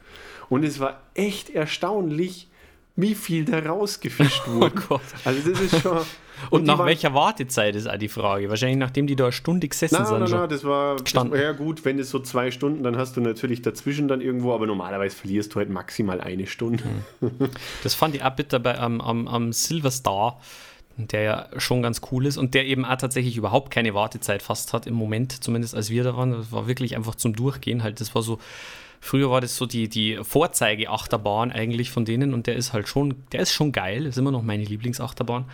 [0.52, 2.50] Und es war echt erstaunlich,
[2.98, 4.74] wie viel da rausgefischt oh wurde.
[4.76, 5.02] Oh Gott.
[5.24, 5.98] Also das ist schon.
[6.50, 8.50] Und, und nach welcher Wartezeit ist auch die Frage?
[8.50, 10.22] Wahrscheinlich nachdem die da eine Stunde gesessen na, sind.
[10.22, 13.16] Nein, nein, das war, das war ja gut, wenn es so zwei Stunden, dann hast
[13.16, 16.84] du natürlich dazwischen dann irgendwo, aber normalerweise verlierst du halt maximal eine Stunde.
[17.20, 17.32] Hm.
[17.84, 20.40] Das fand ich auch bitte bei am, am, am Silver Star,
[20.98, 24.74] der ja schon ganz cool ist und der eben auch tatsächlich überhaupt keine Wartezeit fast
[24.74, 26.32] hat im Moment, zumindest als wir da waren.
[26.32, 28.02] Das war wirklich einfach zum Durchgehen halt.
[28.02, 28.40] Das war so
[29.04, 33.24] Früher war das so die, die Vorzeige-Achterbahn eigentlich von denen und der ist halt schon,
[33.32, 35.46] der ist schon geil, ist immer noch meine Lieblingsachterbahn.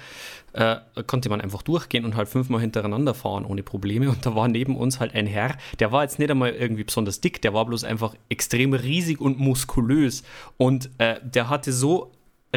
[0.52, 0.76] Äh,
[1.08, 4.10] konnte man einfach durchgehen und halt fünfmal hintereinander fahren ohne Probleme.
[4.10, 7.22] Und da war neben uns halt ein Herr, der war jetzt nicht einmal irgendwie besonders
[7.22, 10.24] dick, der war bloß einfach extrem riesig und muskulös.
[10.58, 12.12] Und äh, der hatte so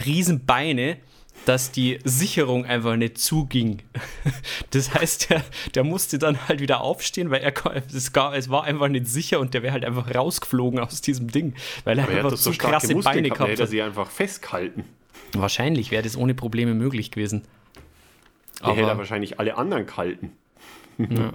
[0.05, 0.97] riesen Beine,
[1.47, 3.83] dass die Sicherung einfach nicht zuging.
[4.71, 5.43] Das heißt, der,
[5.75, 7.53] der musste dann halt wieder aufstehen, weil er
[7.93, 11.29] es, gar, es war einfach nicht sicher und der wäre halt einfach rausgeflogen aus diesem
[11.29, 13.49] Ding, weil er Aber einfach er so krasse Muskeln Beine gehabt hat.
[13.49, 14.85] Hätte er sie einfach festgehalten.
[15.33, 17.43] Wahrscheinlich wäre das ohne Probleme möglich gewesen.
[18.61, 20.33] Der Aber hätte er wahrscheinlich alle anderen gehalten.
[21.09, 21.33] Ja.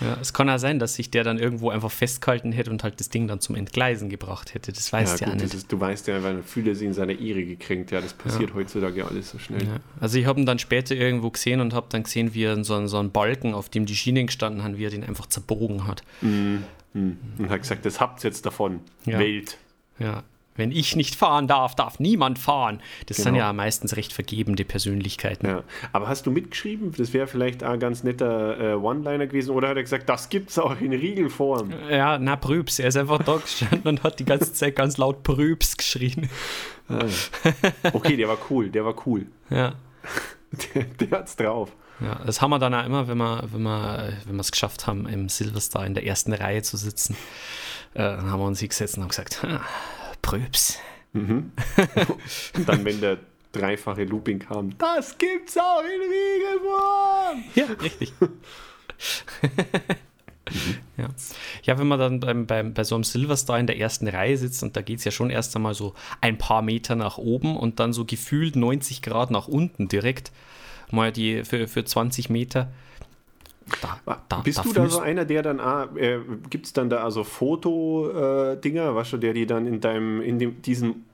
[0.00, 0.18] ja.
[0.20, 3.08] es kann ja sein, dass sich der dann irgendwo einfach festgehalten hätte und halt das
[3.08, 4.72] Ding dann zum Entgleisen gebracht hätte.
[4.72, 5.54] Das weißt ja, ja gut, nicht.
[5.54, 7.90] Ist, du weißt ja, weil Fühle sie in seiner Ehre gekränkt.
[7.90, 8.56] Ja, das passiert ja.
[8.56, 9.80] heutzutage alles so schnell.
[10.00, 12.74] Also ich habe ihn dann später irgendwo gesehen und habe dann gesehen, wie er so,
[12.74, 15.86] einen, so einen Balken, auf dem die Schienen gestanden haben, wie er den einfach zerbogen
[15.86, 16.02] hat.
[16.20, 16.64] Mhm.
[16.94, 17.16] Mhm.
[17.38, 18.80] Und hat gesagt, das habt ihr jetzt davon.
[19.04, 19.58] Welt.
[19.98, 20.22] Ja,
[20.54, 22.80] wenn ich nicht fahren darf, darf niemand fahren.
[23.06, 23.24] Das genau.
[23.24, 25.46] sind ja meistens recht vergebende Persönlichkeiten.
[25.46, 25.64] Ja.
[25.92, 26.92] Aber hast du mitgeschrieben?
[26.96, 29.50] Das wäre vielleicht ein ganz netter äh, One-Liner gewesen.
[29.50, 31.72] Oder hat er gesagt, das gibt es auch in Riegelform?
[31.90, 32.78] Ja, na, Prübs.
[32.78, 36.28] Er ist einfach da gestanden und hat die ganze Zeit ganz laut Prübs geschrien.
[36.88, 37.04] Ah.
[37.92, 38.68] Okay, der war cool.
[38.68, 39.26] Der war cool.
[39.50, 39.74] Ja.
[40.74, 41.72] Der, der hat's drauf.
[41.98, 45.06] Ja, das haben wir dann auch immer, wenn wir wenn wir wenn es geschafft haben,
[45.06, 47.16] im Silverstar in der ersten Reihe zu sitzen.
[47.94, 49.42] Äh, dann haben wir uns hingesetzt und haben gesagt,
[50.22, 50.78] Pröps.
[51.12, 51.52] Mhm.
[52.66, 53.18] dann, wenn der
[53.52, 57.44] dreifache Looping kam, das gibt's auch in Riegelform.
[57.54, 58.12] Ja, richtig.
[60.96, 61.08] ja.
[61.64, 64.62] ja, wenn man dann beim, beim, bei so einem Silverstar in der ersten Reihe sitzt
[64.62, 67.80] und da geht es ja schon erst einmal so ein paar Meter nach oben und
[67.80, 70.32] dann so gefühlt 90 Grad nach unten direkt,
[70.90, 72.70] mal die für, für 20 Meter,
[73.80, 76.18] da, da, Bist du da so einer, der dann, ah, äh,
[76.50, 80.38] gibt es dann da also Fotodinger, äh, weißt du, der die dann in deinem, in
[80.38, 81.04] dem, diesem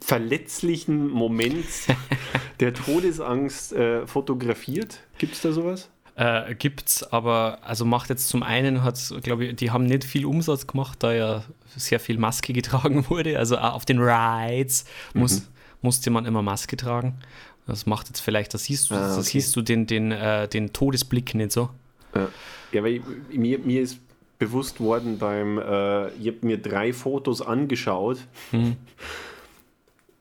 [0.00, 1.66] verletzlichen Moment
[2.60, 5.00] der Todesangst äh, fotografiert?
[5.18, 5.88] Gibt es da sowas?
[6.18, 10.26] Äh, gibt's, aber also macht jetzt zum einen hat glaube ich, die haben nicht viel
[10.26, 11.44] Umsatz gemacht, da ja
[11.76, 13.38] sehr viel Maske getragen wurde.
[13.38, 14.84] Also auf den Rides
[15.14, 15.46] muss, mhm.
[15.82, 17.20] musste man immer Maske tragen.
[17.68, 19.16] Das macht jetzt vielleicht, das siehst du, ah, okay.
[19.16, 21.68] das siehst du den, den, äh, den Todesblick nicht so.
[22.14, 22.28] Ja,
[22.72, 24.00] ja weil mir, mir ist
[24.38, 28.18] bewusst worden beim, äh, ich habe mir drei Fotos angeschaut
[28.52, 28.76] mhm.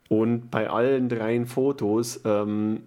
[0.09, 2.81] und bei allen drei Fotos ähm,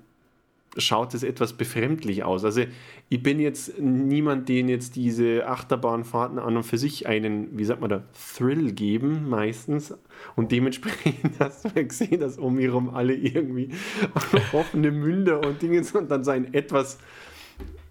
[0.77, 2.45] schaut es etwas befremdlich aus.
[2.45, 2.63] Also
[3.09, 7.81] ich bin jetzt niemand, den jetzt diese Achterbahnfahrten an und für sich einen, wie sagt
[7.81, 8.05] man da,
[8.37, 9.95] Thrill geben meistens.
[10.37, 13.71] Und dementsprechend hast du gesehen, dass um mich herum alle irgendwie
[14.53, 16.99] offene Münder und Dinge und dann sein etwas,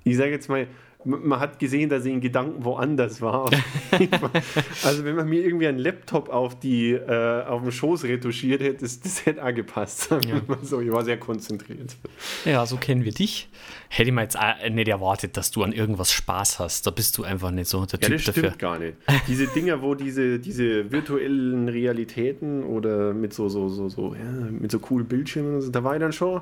[0.03, 0.67] ich sage jetzt mal,
[1.05, 3.49] man hat gesehen, dass ich in Gedanken woanders war.
[4.83, 8.79] also wenn man mir irgendwie einen Laptop auf, die, äh, auf dem Schoß retuschiert hätte,
[8.81, 10.09] das, das hätte auch gepasst.
[10.11, 10.41] Ja.
[10.61, 11.95] So, ich war sehr konzentriert.
[12.43, 13.47] Ja, so kennen wir dich.
[13.87, 14.37] Hätte ich mir jetzt
[14.71, 16.85] nicht erwartet, dass du an irgendwas Spaß hast.
[16.85, 18.43] Da bist du einfach nicht so der Typ ja, das dafür.
[18.43, 18.97] stimmt gar nicht.
[19.27, 24.69] Diese Dinger, wo diese, diese virtuellen Realitäten oder mit so, so, so, so, ja, mit
[24.71, 26.41] so coolen Bildschirmen, da war ich dann schon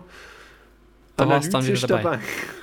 [1.17, 2.03] da warst dann wieder dabei.
[2.03, 2.19] dabei.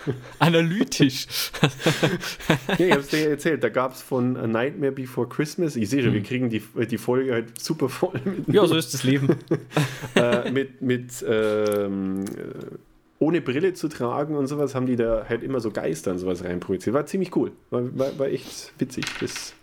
[0.39, 1.27] Analytisch.
[2.79, 3.65] ja, ich hab's dir ja erzählt.
[3.65, 5.77] Da gab es von A Nightmare Before Christmas.
[5.77, 6.15] Ich sehe schon, mhm.
[6.15, 8.21] wir kriegen die, die Folge halt super voll.
[8.25, 9.37] Mit, ja, so ist das Leben.
[10.15, 12.25] äh, mit mit ähm,
[13.19, 16.45] ohne Brille zu tragen und sowas haben die da halt immer so Geister und sowas
[16.45, 16.95] reinprojiziert.
[16.95, 17.53] War ziemlich cool.
[17.71, 19.07] War, war, war echt witzig.
[19.21, 19.55] Das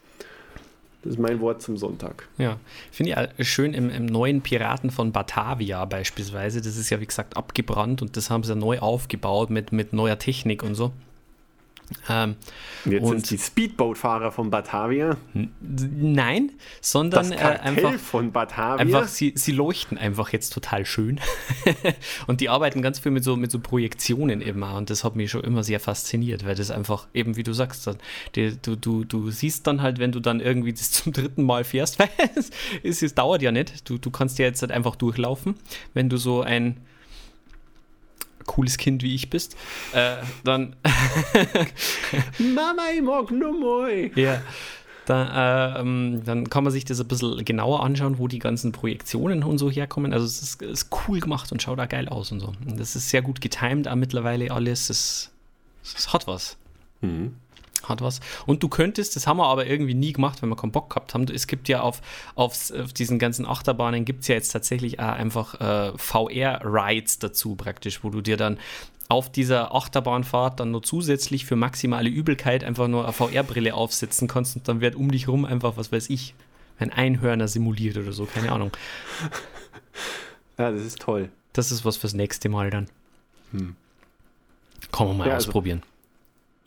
[1.03, 2.27] das ist mein Wort zum Sonntag.
[2.37, 2.59] Ja,
[2.91, 6.61] finde ich schön im, im, neuen Piraten von Batavia beispielsweise.
[6.61, 10.19] Das ist ja, wie gesagt, abgebrannt und das haben sie neu aufgebaut mit, mit neuer
[10.19, 10.91] Technik und so.
[12.09, 12.35] Ähm,
[12.85, 15.17] Jetzt sind die Speedboat-Fahrer von Batavia?
[15.33, 16.51] Nein,
[16.81, 18.77] sondern das äh, einfach, von Batavia?
[18.77, 21.19] einfach sie, sie leuchten einfach jetzt total schön.
[22.27, 24.75] und die arbeiten ganz viel mit so, mit so Projektionen immer.
[24.75, 27.89] Und das hat mich schon immer sehr fasziniert, weil das einfach, eben wie du sagst,
[28.35, 31.63] die, du, du, du siehst dann halt, wenn du dann irgendwie das zum dritten Mal
[31.63, 32.09] fährst, weil
[32.83, 33.89] es, es dauert ja nicht.
[33.89, 35.55] Du, du kannst ja jetzt halt einfach durchlaufen,
[35.93, 36.77] wenn du so ein
[38.51, 39.55] cooles Kind wie ich bist,
[39.93, 40.75] äh, dann.
[42.37, 44.11] Mama, ich mag nur mal.
[44.15, 44.41] Ja.
[45.05, 48.71] Da, äh, ähm, dann kann man sich das ein bisschen genauer anschauen, wo die ganzen
[48.71, 50.13] Projektionen und so herkommen.
[50.13, 52.53] Also es ist, ist cool gemacht und schaut da geil aus und so.
[52.65, 54.89] Und das ist sehr gut getimed auch mittlerweile alles.
[54.89, 55.31] Es,
[55.83, 56.57] es hat was.
[57.01, 57.33] Mhm
[57.83, 58.19] hat was.
[58.45, 61.13] Und du könntest, das haben wir aber irgendwie nie gemacht, wenn wir keinen Bock gehabt
[61.13, 61.25] haben.
[61.25, 62.01] Es gibt ja auf,
[62.35, 67.55] auf, auf diesen ganzen Achterbahnen gibt es ja jetzt tatsächlich auch einfach äh, VR-Rides dazu
[67.55, 68.57] praktisch, wo du dir dann
[69.09, 74.55] auf dieser Achterbahnfahrt dann nur zusätzlich für maximale Übelkeit einfach nur eine VR-Brille aufsetzen kannst
[74.55, 76.33] und dann wird um dich rum einfach, was weiß ich,
[76.79, 78.71] ein Einhörner simuliert oder so, keine Ahnung.
[80.57, 81.29] Ja, das ist toll.
[81.53, 82.87] Das ist was fürs nächste Mal dann.
[83.51, 83.75] Hm.
[84.91, 85.81] Kann man mal ja, also ausprobieren.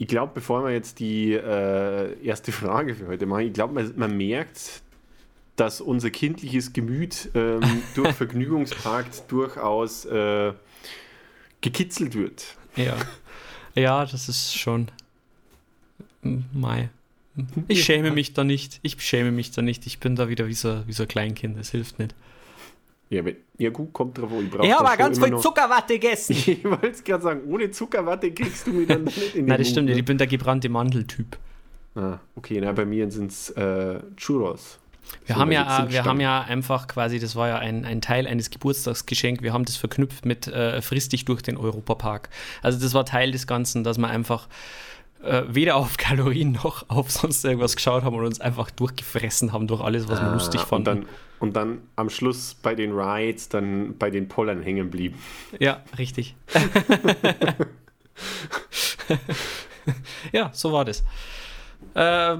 [0.05, 3.90] Ich glaube, bevor wir jetzt die äh, erste Frage für heute machen, ich glaube, man,
[3.97, 4.83] man, merkt,
[5.57, 7.62] dass unser kindliches Gemüt ähm,
[7.95, 10.53] durch Vergnügungspark durchaus äh,
[11.62, 12.45] gekitzelt wird.
[12.77, 12.97] Ja.
[13.75, 14.90] ja, das ist schon.
[16.21, 16.90] Mai.
[17.67, 18.81] Ich schäme mich da nicht.
[18.83, 19.87] Ich schäme mich da nicht.
[19.87, 21.59] Ich bin da wieder wie so, wie so ein Kleinkind.
[21.59, 22.14] Das hilft nicht.
[23.14, 23.22] Ja,
[23.59, 24.66] ja gut, kommt drauf, ich brauche.
[24.66, 26.33] Ja, aber ganz viel Zuckerwatte gegessen.
[26.46, 29.59] ich wollte es gerade sagen, ohne Zuckerwatte kriegst du mich dann nicht in den Nein,
[29.59, 31.37] das stimmt nicht, ich bin der gebrannte Mandeltyp.
[31.94, 34.79] Ah, okay, na, bei mir sind es äh, Churros.
[35.27, 38.27] Wir, so, haben ja, wir haben ja einfach quasi, das war ja ein, ein Teil
[38.27, 42.31] eines Geburtstagsgeschenks, wir haben das verknüpft mit äh, Frist dich durch den Europapark.
[42.62, 44.48] Also das war Teil des Ganzen, dass man einfach
[45.22, 49.66] äh, weder auf Kalorien noch auf sonst irgendwas geschaut haben und uns einfach durchgefressen haben
[49.66, 50.88] durch alles, was wir ah, lustig fanden.
[50.88, 51.09] Und dann,
[51.40, 55.18] und dann am Schluss bei den Rides dann bei den Pollern hängen blieben.
[55.59, 56.35] Ja, richtig.
[60.33, 61.03] ja, so war das.
[61.94, 62.37] Äh,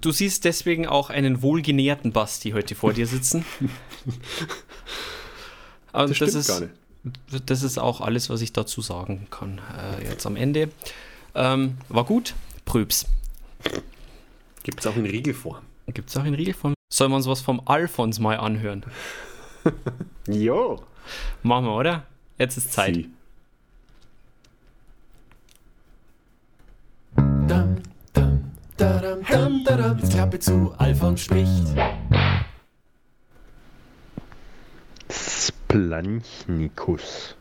[0.00, 3.44] du siehst deswegen auch einen wohlgenährten Basti heute vor dir sitzen.
[5.92, 6.72] Und das, das ist, gar nicht.
[7.46, 9.60] Das ist auch alles, was ich dazu sagen kann.
[10.00, 10.70] Äh, jetzt am Ende.
[11.34, 12.34] Ähm, war gut.
[12.64, 13.06] Prübs.
[14.62, 15.62] Gibt es auch in Riegelform.
[15.88, 16.74] Gibt es auch in Riegelform.
[17.00, 18.84] Sollen wir uns was vom Alfons mal anhören?
[20.28, 20.82] jo.
[21.42, 22.02] Machen wir, oder?
[22.36, 22.94] Jetzt ist Zeit.
[22.94, 23.10] Sie.
[27.16, 27.76] Dum,
[28.12, 29.98] dum, dadum, dum, dadum.
[29.98, 31.68] Jetzt Klappe zu, Alfons spricht.
[35.08, 37.34] Splanchnikus.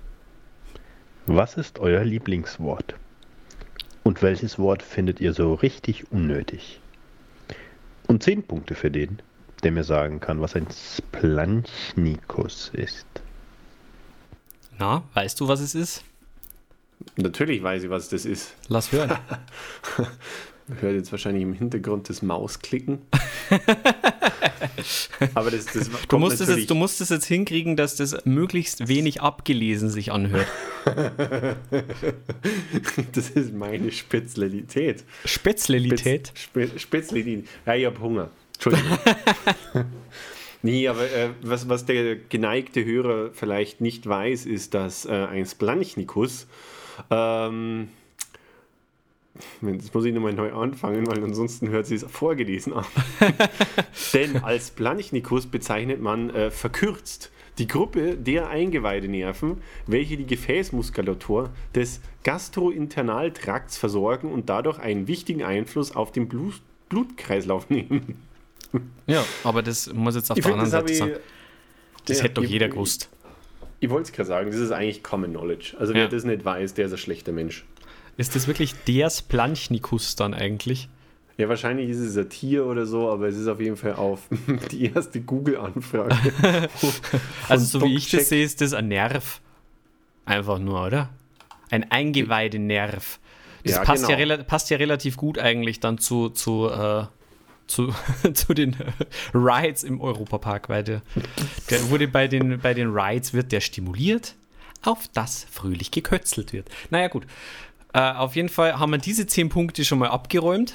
[1.25, 2.95] Was ist euer Lieblingswort?
[4.03, 6.79] Und welches Wort findet ihr so richtig unnötig?
[8.07, 9.21] Und 10 Punkte für den,
[9.63, 13.05] der mir sagen kann, was ein Splanchnikus ist.
[14.77, 16.03] Na, weißt du, was es ist?
[17.15, 18.53] Natürlich weiß ich, was das ist.
[18.67, 19.17] Lass hören.
[20.79, 22.99] Hört jetzt wahrscheinlich im Hintergrund das Mausklicken.
[25.33, 28.87] Aber das, das du, musst es jetzt, du musst es jetzt hinkriegen, dass das möglichst
[28.87, 30.47] wenig abgelesen sich anhört.
[33.13, 35.03] das ist meine Spezialität.
[35.25, 36.31] Spezialität?
[36.35, 37.47] Spez, Spezialität.
[37.65, 38.29] Ja, ich habe Hunger.
[38.59, 38.97] Entschuldigung.
[40.61, 45.45] nee, aber äh, was, was der geneigte Hörer vielleicht nicht weiß, ist, dass äh, ein
[45.45, 46.47] Splanchnikus
[47.09, 47.89] Ähm,
[49.61, 52.85] Jetzt muss ich nochmal neu anfangen, weil ansonsten hört sie es vorgelesen an.
[54.13, 61.99] Denn als Planchnikus bezeichnet man äh, verkürzt die Gruppe der Eingeweidenerven, welche die Gefäßmuskulatur des
[62.23, 68.28] Gastrointernaltrakts versorgen und dadurch einen wichtigen Einfluss auf den Blut Blutkreislauf nehmen.
[69.07, 71.13] Ja, aber das muss jetzt auf ich der anderen Seite sagen.
[72.05, 73.09] Das ja, hätte doch jeder gewusst.
[73.79, 75.75] Ich, ich wollte es gerade sagen, das ist eigentlich Common Knowledge.
[75.79, 76.07] Also wer ja.
[76.07, 77.65] das nicht weiß, der ist ein schlechter Mensch.
[78.17, 80.89] Ist das wirklich der Splanchnikus dann eigentlich?
[81.37, 84.27] Ja, wahrscheinlich ist es ein Tier oder so, aber es ist auf jeden Fall auf
[84.71, 86.13] die erste Google-Anfrage.
[87.47, 89.39] also, so wie ich das sehe, ist das ein Nerv.
[90.25, 91.09] Einfach nur, oder?
[91.71, 93.19] Ein Eingeweidenerv.
[93.63, 94.19] Das ja, passt, genau.
[94.19, 97.05] ja passt ja relativ gut eigentlich dann zu, zu, äh,
[97.69, 97.93] zu,
[98.33, 98.75] zu den
[99.33, 101.01] Rides im Europapark, weil der,
[101.69, 104.35] der wurde bei den, bei den Rides wird der stimuliert,
[104.81, 106.69] auf das fröhlich gekötzelt wird.
[106.89, 107.25] Naja, gut.
[107.93, 110.73] Äh, auf jeden Fall haben wir diese zehn Punkte schon mal abgeräumt.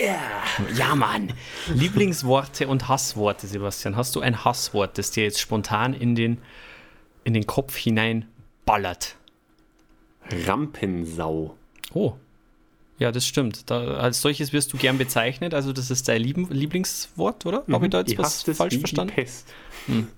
[0.00, 0.20] Yeah!
[0.76, 1.32] Ja, Mann.
[1.68, 3.96] Lieblingsworte und Hassworte, Sebastian.
[3.96, 6.38] Hast du ein Hasswort, das dir jetzt spontan in den,
[7.24, 8.26] in den Kopf hinein
[8.64, 9.16] ballert?
[10.46, 11.56] Rampensau.
[11.92, 12.14] Oh.
[12.98, 13.70] Ja, das stimmt.
[13.70, 15.52] Da, als solches wirst du gern bezeichnet.
[15.52, 17.64] Also, das ist dein Lieblingswort, oder?
[17.66, 17.74] Mhm.
[17.74, 19.14] Habe ich da jetzt was falsch verstanden?
[19.14, 19.52] Pest.
[19.86, 20.08] Hm.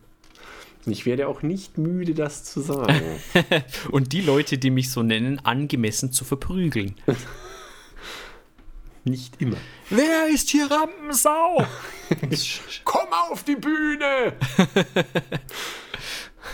[0.87, 3.03] Ich werde auch nicht müde, das zu sagen.
[3.91, 6.95] Und die Leute, die mich so nennen, angemessen zu verprügeln.
[9.05, 9.57] nicht immer.
[9.91, 11.67] Wer ist hier Rampensau?
[12.85, 14.35] Komm auf die Bühne!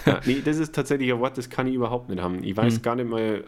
[0.07, 2.43] ja, nee, das ist tatsächlich ein Wort, das kann ich überhaupt nicht haben.
[2.43, 2.83] Ich weiß hm.
[2.83, 3.45] gar nicht mal.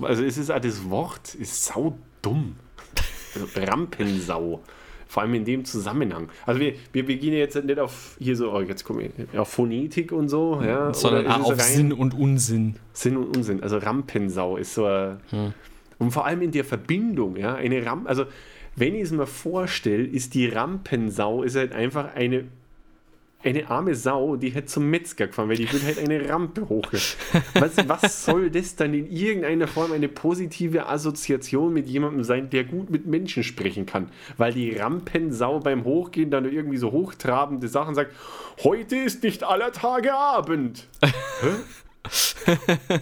[0.00, 2.56] Also, es ist auch das Wort ist sau dumm.
[3.56, 4.62] Rampensau.
[5.06, 6.28] Vor allem in dem Zusammenhang.
[6.44, 9.48] Also wir, wir, wir gehen jetzt nicht auf hier so, oh, jetzt komme ich, auf
[9.48, 10.92] Phonetik und so, ja.
[10.92, 12.76] Sondern auch auf Sinn und Unsinn.
[12.92, 13.62] Sinn und Unsinn.
[13.62, 15.54] Also Rampensau ist so hm.
[15.98, 18.24] Und vor allem in der Verbindung, ja, eine Rampe, also
[18.76, 22.44] wenn ich es mir vorstelle, ist die Rampensau ist halt einfach eine
[23.44, 26.86] eine arme Sau, die hätte zum Metzger gefahren, weil die würde halt eine Rampe hoch.
[27.54, 32.64] Was, was soll das dann in irgendeiner Form eine positive Assoziation mit jemandem sein, der
[32.64, 34.10] gut mit Menschen sprechen kann?
[34.36, 38.12] Weil die Rampensau beim Hochgehen dann irgendwie so hochtrabende Sachen sagt,
[38.62, 40.88] heute ist nicht aller Tage Abend.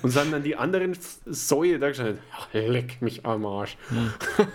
[0.02, 2.18] Und dann die anderen Säue da gestanden,
[2.52, 3.76] leck mich am Arsch.
[3.88, 4.12] Hm.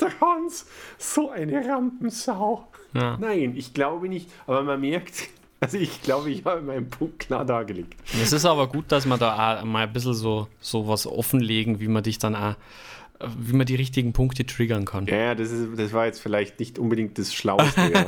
[0.00, 0.66] Der Hans,
[0.98, 2.68] so eine Rampensau.
[2.94, 3.16] Ja.
[3.18, 4.30] Nein, ich glaube nicht.
[4.46, 5.28] Aber man merkt,
[5.60, 7.94] also ich glaube, ich habe meinen Punkt klar dargelegt.
[8.22, 11.80] Es ist aber gut, dass wir da auch mal ein bisschen so, so was offenlegen,
[11.80, 12.54] wie man dich dann auch,
[13.36, 15.06] wie man die richtigen Punkte triggern kann.
[15.06, 17.92] Ja, ja das, ist, das war jetzt vielleicht nicht unbedingt das Schlauste.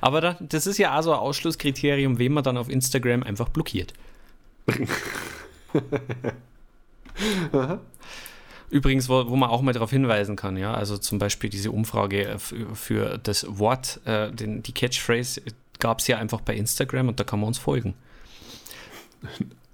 [0.00, 3.48] aber da, das ist ja auch so ein Ausschlusskriterium, wen man dann auf Instagram einfach
[3.48, 3.94] blockiert.
[7.52, 7.80] Aha.
[8.70, 12.28] Übrigens, wo, wo, man auch mal darauf hinweisen kann, ja, also zum Beispiel diese Umfrage
[12.28, 15.42] äh, für, das Wort, äh, den, die Catchphrase
[15.78, 17.94] gab es ja einfach bei Instagram und da kann man uns folgen.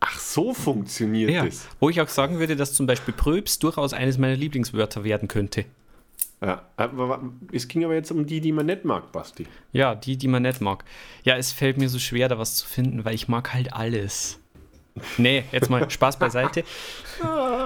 [0.01, 1.69] Ach, so funktioniert ja, das.
[1.79, 5.67] Wo ich auch sagen würde, dass zum Beispiel Pröps durchaus eines meiner Lieblingswörter werden könnte.
[6.41, 7.21] Ja, aber
[7.53, 9.47] es ging aber jetzt um die, die man nicht mag, Basti.
[9.73, 10.85] Ja, die, die man nicht mag.
[11.23, 14.41] Ja, es fällt mir so schwer, da was zu finden, weil ich mag halt alles.
[15.19, 16.65] Nee, jetzt mal Spaß beiseite.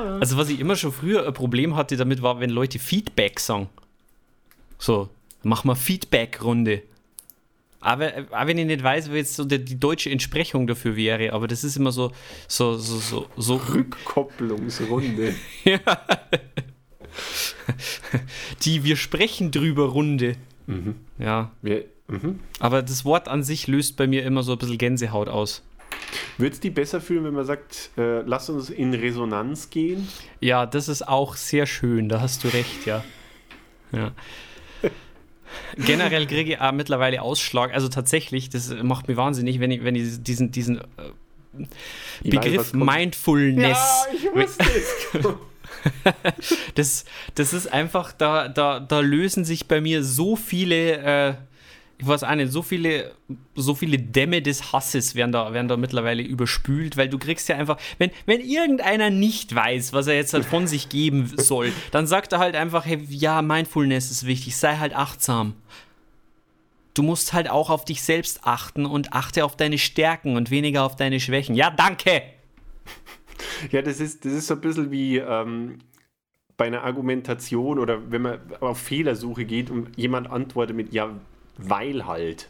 [0.05, 3.69] Also, was ich immer schon früher ein Problem hatte damit, war, wenn Leute Feedback sagen.
[4.79, 5.09] So,
[5.43, 6.83] mach mal Feedback-Runde.
[7.85, 11.35] Aber, aber wenn ich nicht weiß, wie jetzt so die, die, deutsche Entsprechung dafür wäre,
[11.35, 12.13] aber das ist immer so,
[12.49, 13.57] so, so, so, so.
[13.57, 15.35] Rückkopplungsrunde.
[15.65, 15.79] ja.
[18.63, 20.37] Die Wir sprechen drüber Runde.
[20.67, 20.95] Mhm.
[21.19, 21.51] Ja.
[21.61, 22.41] Wir, mhm.
[22.59, 25.63] Aber das Wort an sich löst bei mir immer so ein bisschen Gänsehaut aus.
[26.39, 30.09] Würde es die besser fühlen, wenn man sagt, äh, lass uns in Resonanz gehen?
[30.41, 33.05] Ja, das ist auch sehr schön, da hast du recht, ja.
[33.93, 34.13] ja.
[35.77, 39.95] Generell kriege ich auch mittlerweile Ausschlag, also tatsächlich, das macht mir wahnsinnig, wenn ich, wenn
[39.95, 41.65] ich diesen, diesen äh,
[42.23, 43.79] Begriff weiß, Mindfulness.
[43.79, 45.25] Ja, ich wusste es.
[46.75, 47.05] das,
[47.35, 51.35] das ist einfach, da, da, da lösen sich bei mir so viele äh,
[52.05, 53.13] ich weiß auch nicht, so viele,
[53.55, 57.57] so viele Dämme des Hasses werden da, werden da mittlerweile überspült, weil du kriegst ja
[57.57, 62.07] einfach, wenn, wenn irgendeiner nicht weiß, was er jetzt halt von sich geben soll, dann
[62.07, 65.55] sagt er halt einfach, hey, ja, Mindfulness ist wichtig, sei halt achtsam.
[66.93, 70.85] Du musst halt auch auf dich selbst achten und achte auf deine Stärken und weniger
[70.85, 71.55] auf deine Schwächen.
[71.55, 72.23] Ja, danke!
[73.71, 75.79] Ja, das ist, das ist so ein bisschen wie ähm,
[76.57, 81.11] bei einer Argumentation oder wenn man auf Fehlersuche geht und jemand antwortet mit Ja,
[81.59, 82.49] weil halt.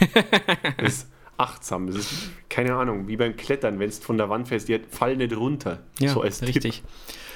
[0.78, 1.86] das, achtsam.
[1.86, 5.16] Das ist, keine Ahnung, wie beim Klettern, wenn es von der Wand fällst, die fall
[5.16, 5.82] nicht runter.
[5.98, 6.82] Ja, so als richtig.
[6.82, 6.84] Tipp.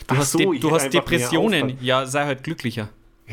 [0.07, 1.77] Du Ach hast, so, De du hast Depressionen.
[1.81, 2.89] Ja, sei halt glücklicher.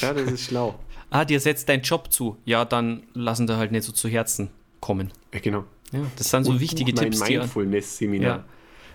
[0.00, 0.78] ja, das ist schlau.
[1.10, 2.38] Ah, dir setzt dein Job zu.
[2.44, 5.12] Ja, dann lassen da halt nicht so zu Herzen kommen.
[5.32, 5.64] Ja, genau.
[5.92, 7.38] Ja, das sind so Und wichtige mein Tipps, die.
[7.38, 8.44] Mindfulness-Seminar.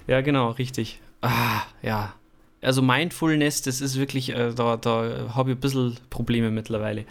[0.08, 0.16] Ja.
[0.16, 1.02] ja, genau, richtig.
[1.22, 2.14] Ah, ja.
[2.62, 7.06] Also Mindfulness, das ist wirklich, äh, da, da habe ich ein bisschen Probleme mittlerweile.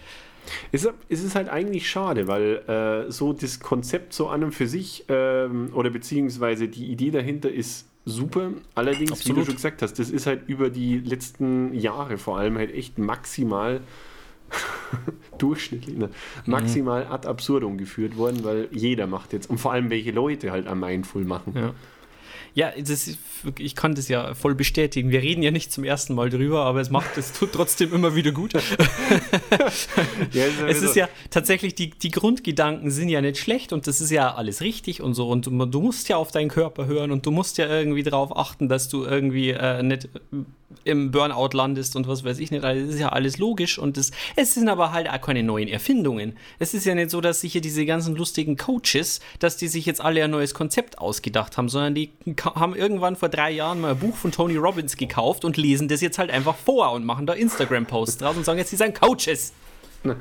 [0.72, 4.66] Es, es ist halt eigentlich schade, weil äh, so das Konzept so an und für
[4.66, 8.53] sich ähm, oder beziehungsweise die Idee dahinter ist super.
[8.74, 9.40] Allerdings, wie Absolut.
[9.40, 12.99] du schon gesagt hast, das ist halt über die letzten Jahre vor allem halt echt
[12.99, 13.80] maximal
[15.38, 16.09] durchschnittlich, ne?
[16.46, 20.66] maximal ad absurdum geführt worden, weil jeder macht jetzt und vor allem welche Leute halt
[20.66, 21.53] am Mindful machen.
[21.55, 21.74] Ja.
[22.55, 23.18] Ja, ist,
[23.59, 25.11] ich kann das ja voll bestätigen.
[25.11, 28.14] Wir reden ja nicht zum ersten Mal drüber, aber es macht, es tut trotzdem immer
[28.14, 28.53] wieder gut.
[28.53, 28.61] Ja,
[30.66, 34.11] es Es ist ja tatsächlich, die, die Grundgedanken sind ja nicht schlecht und das ist
[34.11, 35.28] ja alles richtig und so.
[35.28, 38.36] Und du, du musst ja auf deinen Körper hören und du musst ja irgendwie darauf
[38.36, 40.09] achten, dass du irgendwie äh, nicht
[40.84, 42.64] im Burnout landest und was weiß ich nicht.
[42.64, 45.68] Also Das ist ja alles logisch und das, es sind aber halt auch keine neuen
[45.68, 46.36] Erfindungen.
[46.58, 49.86] Es ist ja nicht so, dass sich hier diese ganzen lustigen Coaches, dass die sich
[49.86, 52.12] jetzt alle ein neues Konzept ausgedacht haben, sondern die
[52.44, 56.00] haben irgendwann vor drei Jahren mal ein Buch von Tony Robbins gekauft und lesen das
[56.00, 59.52] jetzt halt einfach vor und machen da Instagram-Posts draus und sagen jetzt, sie seien Coaches.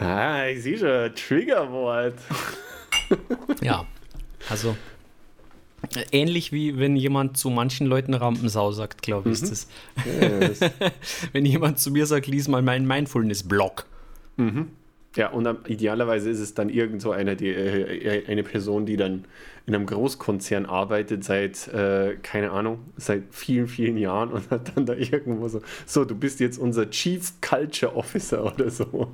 [0.00, 2.14] Ah, ich sehe schon, Triggerwort.
[3.60, 3.84] Ja,
[4.48, 4.76] also
[6.12, 9.68] ähnlich wie wenn jemand zu manchen Leuten Rampensau sagt, glaube ich, ist das.
[10.60, 10.70] Das,
[11.32, 13.86] Wenn jemand zu mir sagt, lies mal meinen Mindfulness-Blog.
[15.16, 18.96] Ja, und am, idealerweise ist es dann irgend so eine, die, äh, eine Person, die
[18.96, 19.24] dann
[19.66, 24.86] in einem Großkonzern arbeitet seit, äh, keine Ahnung, seit vielen, vielen Jahren und hat dann
[24.86, 29.10] da irgendwo so, so, du bist jetzt unser Chief Culture Officer oder so.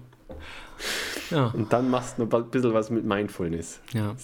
[1.31, 3.81] Ja, Und dann machst du noch ein bisschen was mit Mindfulness.
[3.93, 4.15] ja.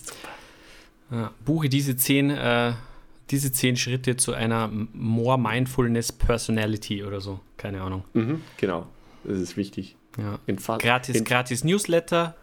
[1.11, 1.30] Ja.
[1.44, 2.72] Buche diese zehn, äh,
[3.30, 7.40] diese zehn Schritte zu einer More Mindfulness Personality oder so.
[7.56, 8.04] Keine Ahnung.
[8.14, 8.86] Mhm, genau,
[9.24, 9.96] das ist wichtig.
[10.18, 10.38] Ja.
[10.78, 12.34] Gratis, gratis Newsletter,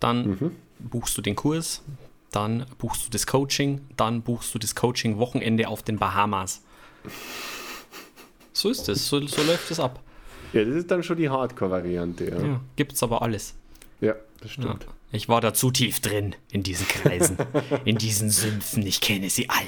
[0.00, 0.50] dann Mhm.
[0.80, 1.82] buchst du den Kurs,
[2.32, 6.62] dann buchst du das Coaching, dann buchst du das Coaching-Wochenende auf den Bahamas.
[8.52, 10.00] So ist es, so, so läuft es ab.
[10.52, 12.24] Ja, das ist dann schon die Hardcore-Variante.
[12.30, 12.42] Ja.
[12.44, 13.54] Ja, gibt's aber alles.
[14.02, 14.62] Ja, das Ja.
[14.64, 14.86] stimmt.
[15.12, 17.36] Ich war da zu tief drin in diesen Kreisen,
[17.84, 18.86] in diesen Sümpfen.
[18.86, 19.60] Ich kenne sie alle.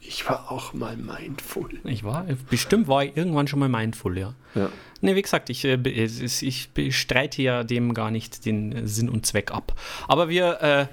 [0.00, 1.70] Ich war auch mal mindful.
[1.84, 4.34] Ich war, bestimmt war ich irgendwann schon mal mindful, ja.
[4.54, 4.70] Ja.
[5.00, 9.24] Ne, wie gesagt, ich, äh, ich bestreite ja dem gar nicht den äh, Sinn und
[9.24, 9.78] Zweck ab.
[10.08, 10.86] Aber wir, äh,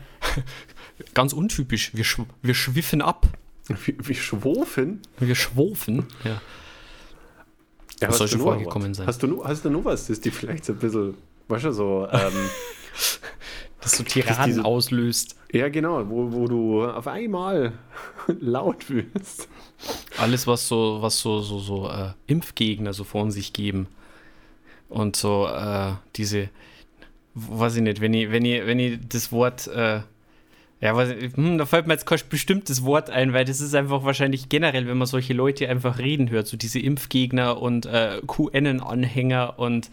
[1.14, 3.28] ganz untypisch, wir, schw wir schwiffen ab.
[3.86, 5.02] Wie, wie schwofen?
[5.20, 6.06] Wir schwofen.
[6.24, 6.42] Ja.
[8.02, 8.98] Ja, Das soll schon vorgekommen was?
[8.98, 9.08] sein.
[9.08, 11.16] Hast du, noch- hast du noch was, das die vielleicht so ein bisschen,
[11.52, 12.34] weißt du, so, ähm,
[13.82, 15.36] Das so Tiraden diese- auslöst.
[15.52, 17.74] ja genau, wo, wo du auf einmal
[18.40, 19.48] laut wirst.
[20.20, 23.88] Alles, was so, was so, so, so äh, Impfgegner so von sich geben.
[24.88, 26.50] Und so äh, diese,
[27.34, 30.02] weiß ich nicht, wenn ich, wenn ich, wenn ich das Wort, äh,
[30.82, 34.04] ja, ich, hm, da fällt mir jetzt kein bestimmtes Wort ein, weil das ist einfach
[34.04, 39.60] wahrscheinlich generell, wenn man solche Leute einfach reden hört, so diese Impfgegner und äh, QN-Anhänger
[39.60, 39.92] und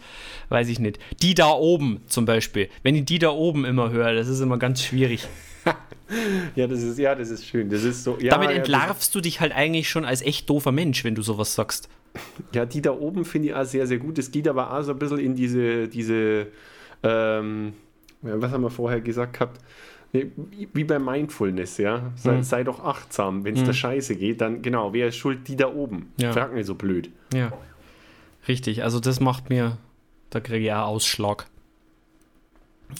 [0.49, 0.97] weiß ich nicht.
[1.21, 2.69] Die da oben zum Beispiel.
[2.81, 5.27] Wenn ich die da oben immer höre, das ist immer ganz schwierig.
[6.55, 7.69] Ja, das ist, ja, das ist schön.
[7.69, 10.71] Das ist so, ja, Damit ja, entlarvst du dich halt eigentlich schon als echt doofer
[10.71, 11.87] Mensch, wenn du sowas sagst.
[12.13, 12.23] Das,
[12.53, 14.17] ja, die da oben finde ich auch sehr, sehr gut.
[14.17, 16.47] Es geht aber auch so ein bisschen in diese, diese,
[17.03, 17.73] ähm,
[18.23, 19.61] ja, was haben wir vorher gesagt gehabt?
[20.11, 22.11] Wie- bei Mindfulness, ja.
[22.15, 22.43] Sei, Mhm.
[22.43, 23.43] sei doch achtsam.
[23.43, 25.47] Wenn es der Scheiße geht, dann genau, wer ist schuld?
[25.47, 26.11] Die da oben.
[26.17, 26.33] Ja.
[26.33, 27.09] Frag nicht so blöd.
[27.33, 27.51] Ja.
[28.47, 29.77] Richtig, also das macht mir,
[30.31, 31.45] da kriege ich auch Ausschlag.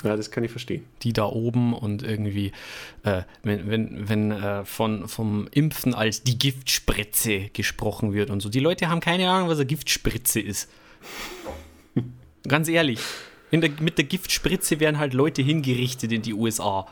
[0.04, 0.84] Ja, das kann ich verstehen.
[1.02, 2.52] Die da oben und irgendwie,
[3.02, 8.50] äh, wenn, wenn, wenn äh, von, vom Impfen als die Giftspritze gesprochen wird und so.
[8.50, 10.70] Die Leute haben keine Ahnung, was eine Giftspritze ist.
[12.48, 13.00] Ganz ehrlich.
[13.52, 16.88] Der, mit der Giftspritze werden halt Leute hingerichtet in die USA.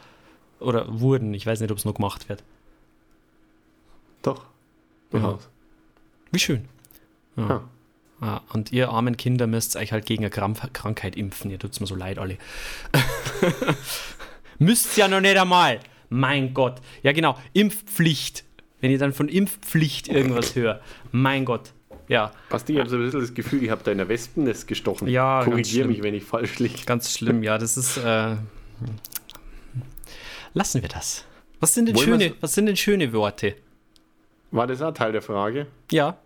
[0.60, 1.34] Oder wurden.
[1.34, 2.44] Ich weiß nicht, ob es noch gemacht wird.
[4.24, 4.46] Doch.
[5.14, 5.38] Ja.
[6.32, 6.66] Wie schön.
[7.36, 7.48] Ja.
[7.48, 7.64] Ja.
[8.20, 11.52] Ja, und ihr armen Kinder müsst euch halt gegen eine Krank Krankheit impfen.
[11.52, 12.38] Ihr tut's mir so leid, alle.
[14.60, 15.80] müsst ja noch nicht einmal.
[16.10, 16.82] Mein Gott.
[17.04, 17.38] Ja, genau.
[17.54, 18.44] Impfpflicht.
[18.82, 20.82] Wenn ihr dann von Impfpflicht irgendwas hört.
[21.12, 21.74] Mein Gott.
[22.08, 24.68] Ja, Basti, ich habe so ein bisschen das Gefühl, ich habe da in der Wespennest
[24.68, 25.10] gestochen.
[25.10, 26.86] Ja, Korrigiere mich, wenn ich falsch liege.
[26.86, 27.44] ganz schlimm.
[27.44, 27.98] Ja, das ist.
[27.98, 28.38] Äh,
[30.54, 31.26] lassen wir das.
[31.60, 33.56] Was sind denn Wollen schöne, was sind denn schöne Worte?
[34.52, 35.68] War das auch Teil der Frage?
[35.92, 36.18] Ja.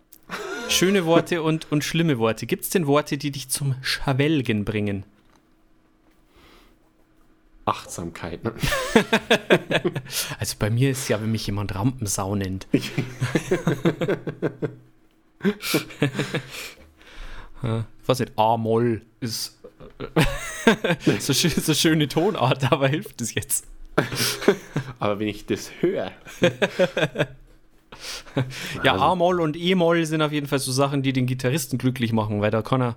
[0.68, 2.46] Schöne Worte und, und schlimme Worte.
[2.46, 5.04] Gibt es denn Worte, die dich zum Schwelgen bringen?
[7.64, 8.44] Achtsamkeit.
[8.44, 8.52] Ne?
[10.38, 12.66] Also bei mir ist ja, wenn mich jemand Rampensau nennt.
[17.62, 19.58] Ich weiß nicht, A-Moll ist
[20.66, 23.66] äh, so, schön, so schöne Tonart, aber hilft es jetzt?
[24.98, 26.12] Aber wenn ich das höre,
[28.82, 32.12] Ja, Also- A-Moll und E-Moll sind auf jeden Fall so Sachen, die den Gitarristen glücklich
[32.12, 32.96] machen, weil da kann er,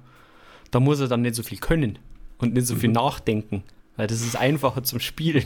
[0.72, 2.00] da muss er dann nicht so viel können
[2.40, 3.64] und nicht so viel nachdenken,
[3.98, 5.46] weil das ist einfacher zum Spielen.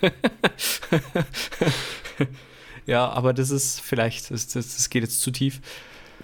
[2.86, 5.60] ja, aber das ist vielleicht, das, das, das geht jetzt zu tief.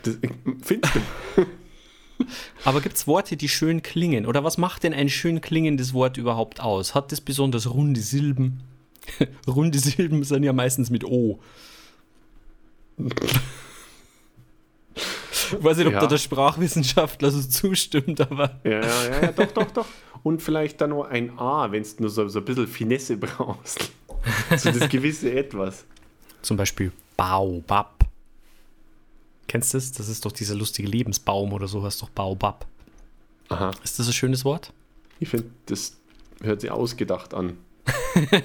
[0.02, 0.16] Das,
[0.62, 1.00] findest du?
[2.64, 4.24] Aber gibt es Worte, die schön klingen?
[4.26, 6.94] Oder was macht denn ein schön klingendes Wort überhaupt aus?
[6.94, 8.60] Hat das besonders runde Silben?
[9.46, 11.38] runde Silben sind ja meistens mit O.
[12.98, 13.04] Ich
[15.62, 16.00] weiß nicht, ob Ja.
[16.00, 18.80] da der Sprachwissenschaftler so zustimmt, aber Ja, ja,
[19.10, 19.86] ja, ja, doch, doch, doch.
[20.22, 23.92] Und vielleicht dann nur ein A, wenn du nur so, so ein bisschen Finesse brauchst.
[24.56, 25.84] So das gewisse Etwas.
[26.42, 27.95] zum Beispiel Baobab.
[29.48, 29.92] Kennst du das?
[29.92, 32.66] Das ist doch dieser lustige Lebensbaum oder so, heißt doch Baobab.
[33.48, 33.70] Aha.
[33.84, 34.72] Ist das ein schönes Wort?
[35.20, 35.96] Ich finde, das
[36.42, 37.56] hört sich ausgedacht an.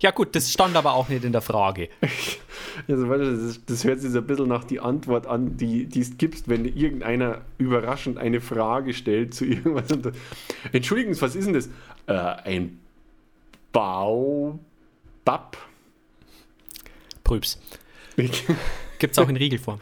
[0.00, 1.88] Ja gut, das stand aber auch nicht in der Frage.
[2.88, 6.16] Also, das, das hört sich so ein bisschen nach die Antwort an, die die es
[6.16, 9.88] gibst, wenn irgendeiner überraschend eine Frage stellt zu irgendwas.
[10.72, 11.68] Entschuldigen Sie, was ist denn das?
[12.06, 12.12] Äh,
[12.48, 12.78] ein
[13.72, 15.58] Baobab?
[17.24, 17.58] Prübs.
[18.98, 19.80] Gibt es auch in Riegelform.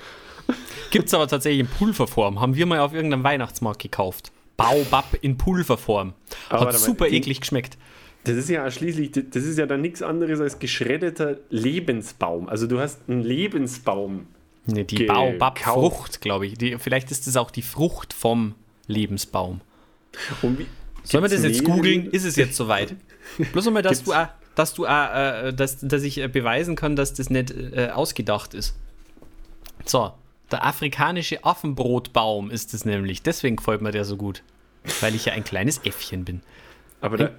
[0.91, 2.41] Gibt es aber tatsächlich in Pulverform.
[2.41, 4.33] Haben wir mal auf irgendeinem Weihnachtsmarkt gekauft.
[4.57, 6.15] Baobab in Pulverform.
[6.49, 7.77] Aber Hat mal, super die- eklig geschmeckt.
[8.25, 12.49] Das ist ja schließlich, das ist ja dann nichts anderes als geschreddeter Lebensbaum.
[12.49, 14.27] Also du hast einen Lebensbaum.
[14.67, 15.05] Nee, die.
[15.05, 16.55] Baobab-Frucht, glaube ich.
[16.59, 18.55] Die, vielleicht ist das auch die Frucht vom
[18.87, 19.61] Lebensbaum.
[21.05, 22.11] Sollen wir das jetzt googeln?
[22.11, 22.95] Ist es jetzt soweit?
[23.53, 24.29] Bloß einmal, dass du, Gibt's- auch,
[24.59, 28.55] dass, du auch, äh, dass, dass ich äh, beweisen kann, dass das nicht äh, ausgedacht
[28.55, 28.75] ist.
[29.85, 30.13] So,
[30.51, 33.23] der afrikanische Affenbrotbaum ist es nämlich.
[33.23, 34.43] Deswegen gefällt mir der so gut.
[35.01, 36.41] Weil ich ja ein kleines Äffchen bin.
[37.01, 37.31] Aber da,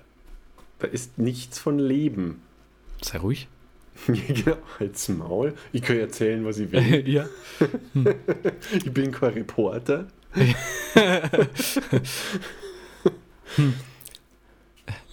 [0.79, 2.41] da ist nichts von Leben.
[3.01, 3.47] Sei ruhig.
[4.07, 5.53] genau, als Maul.
[5.73, 7.07] Ich kann erzählen, was ich will.
[7.09, 7.25] ja.
[8.71, 10.07] Ich bin kein Reporter.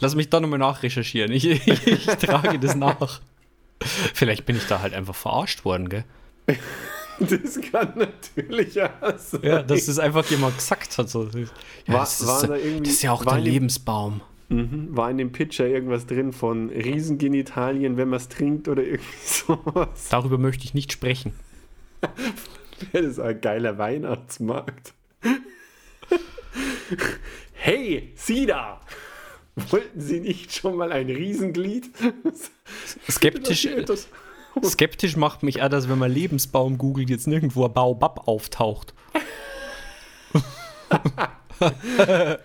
[0.01, 1.33] Lass mich da nochmal nachrecherchieren.
[1.33, 3.21] Ich, ich, ich trage das nach.
[4.15, 6.05] Vielleicht bin ich da halt einfach verarscht worden, gell?
[7.19, 9.41] Das kann natürlich ja sein.
[9.43, 11.09] Ja, dass das einfach jemand gesagt hat.
[11.09, 11.25] So.
[11.25, 11.47] Ja,
[11.95, 14.21] War- das, ist, war da irgendwie- das ist ja auch der Lebensbaum.
[14.51, 14.89] Mhm.
[14.95, 20.09] War in dem Pitcher irgendwas drin von Riesengenitalien, wenn man es trinkt oder irgendwie sowas.
[20.11, 21.33] Darüber möchte ich nicht sprechen.
[22.93, 24.93] Das ist ein geiler Weihnachtsmarkt.
[27.55, 28.81] Hey, Sie da!
[29.71, 31.91] Wollten Sie nicht schon mal ein Riesenglied?
[33.11, 34.09] Skeptisch, Das-
[34.65, 38.95] skeptisch macht mich auch, dass wenn man Lebensbaum googelt, jetzt nirgendwo ein Baobab auftaucht.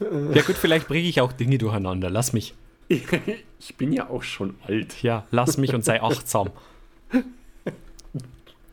[0.00, 2.10] ja gut, vielleicht bringe ich auch Dinge durcheinander.
[2.10, 2.54] Lass mich.
[2.88, 6.50] Ich bin ja auch schon alt, Ja, lass mich und sei achtsam.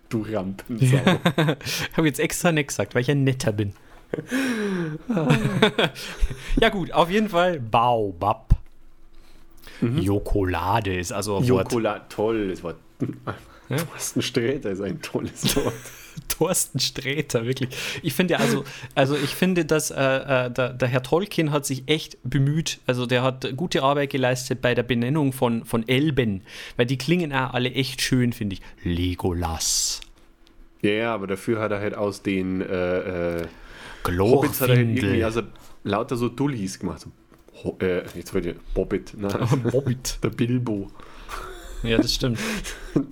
[0.10, 1.00] du Rampensau.
[1.64, 3.74] Ich habe jetzt extra nicht gesagt, weil ich ein netter bin.
[6.60, 8.56] Ja gut, auf jeden Fall Baobab.
[9.82, 11.72] Jokolade ist also ein Wort.
[11.72, 12.78] Jokola, toll, das Wort.
[13.70, 15.74] Thorsten Sträter ist ein tolles Wort.
[16.28, 17.70] Thorsten Sträter, wirklich.
[18.02, 21.84] Ich finde also, also ich finde, dass äh, äh, der, der Herr Tolkien hat sich
[21.88, 22.80] echt bemüht.
[22.88, 26.42] Also der hat gute Arbeit geleistet bei der Benennung von, von Elben,
[26.76, 28.62] weil die klingen auch alle echt schön, finde ich.
[28.84, 30.02] Legolas,
[30.82, 33.48] Ja, ja, aber dafür hat er halt aus den äh,
[34.18, 35.42] Hobbits hat er irgendwie also
[35.84, 37.06] lauter so Dullis gemacht.
[37.64, 39.30] Ho äh, jetzt wollte ich Bobbit, ne?
[39.74, 40.20] Hobbit.
[40.24, 40.90] der Bilbo.
[41.84, 42.40] Ja, das stimmt.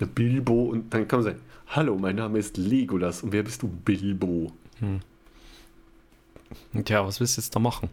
[0.00, 3.60] Der Bilbo und dann kann man sagen, hallo, mein Name ist Legolas und wer bist
[3.60, 3.68] du?
[3.68, 4.50] Bilbo.
[6.84, 7.90] Tja, was willst du jetzt da machen?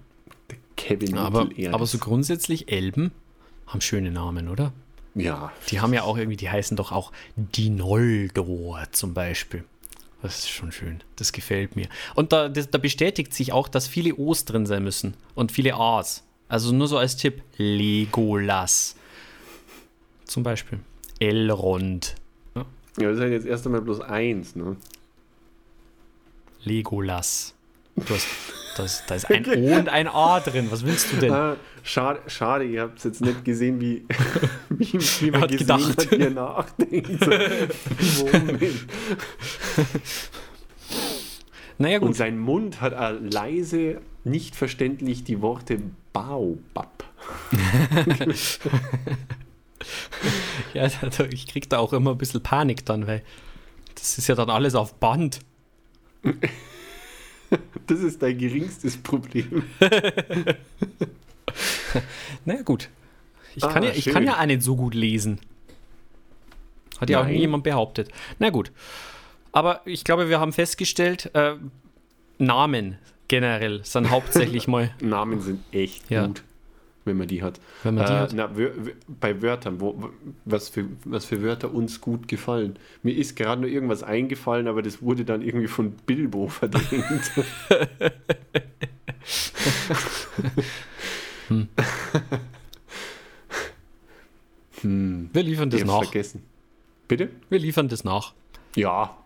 [0.49, 3.11] Der Kevin Aber, aber so grundsätzlich, Elben
[3.65, 4.71] haben schöne Namen, oder?
[5.15, 9.63] Ja, Die haben ja auch irgendwie, die heißen doch auch Dinoldor zum Beispiel.
[10.28, 11.01] Das ist schon schön.
[11.15, 11.88] Das gefällt mir.
[12.13, 15.75] Und da, das, da bestätigt sich auch, dass viele O's drin sein müssen und viele
[15.75, 16.25] A's.
[16.49, 18.97] Also nur so als Tipp: Legolas.
[20.25, 20.80] Zum Beispiel.
[21.19, 22.15] Elrond.
[22.55, 22.65] ja,
[22.97, 24.75] das ist halt jetzt erst einmal bloß eins, ne?
[26.65, 27.55] Legolas.
[27.95, 28.28] Du hast,
[28.75, 30.67] das, da ist ein O und ein A drin.
[30.71, 31.32] Was willst du denn?
[31.32, 34.05] Ah, schade, schade, ihr habt es jetzt nicht gesehen, wie,
[34.78, 35.97] wie, wie man hat gesehen gedacht.
[35.97, 37.23] hat, wie er nachdenkt.
[37.99, 38.30] So.
[41.80, 42.15] Naja, Und gut.
[42.15, 45.80] sein Mund hat leise, nicht verständlich die Worte
[46.13, 47.03] Baobab.
[50.73, 50.89] Ja,
[51.32, 53.23] ich krieg da auch immer ein bisschen Panik dann, weil
[53.95, 55.39] das ist ja dann alles auf Band.
[57.86, 59.63] Das ist dein geringstes Problem.
[62.45, 62.89] Naja, gut.
[63.57, 64.13] Ich, Ah, kann, ja, ich schön.
[64.13, 65.39] kann ja nicht so gut lesen.
[67.01, 68.09] Hat ja auch nie jemand behauptet.
[68.39, 68.71] Na gut.
[69.51, 71.55] Aber ich glaube, wir haben festgestellt, äh,
[72.37, 72.97] Namen
[73.27, 76.27] generell sind hauptsächlich mal, Namen sind echt Ja.
[76.27, 76.43] gut,
[77.05, 77.59] wenn man die hat.
[77.81, 78.33] wenn man die Äh, hat.
[78.33, 78.49] Na,
[79.19, 80.11] bei Wörtern, wo,
[80.45, 82.77] was, für, was für Wörter uns gut gefallen.
[83.01, 87.31] Mir ist gerade nur irgendwas eingefallen, aber das wurde dann irgendwie von Bilbo verdrängt.
[94.84, 96.03] Wir liefern das Ich nach.
[96.03, 96.43] vergessen.
[97.07, 97.30] Bitte?
[97.49, 98.34] Wir liefern das nach.
[98.75, 99.17] Ja.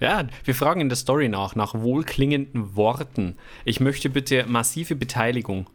[0.00, 3.36] Ja, wir fragen in der Story nach, nach wohlklingenden Worten.
[3.64, 5.66] Ich möchte bitte massive Beteiligung.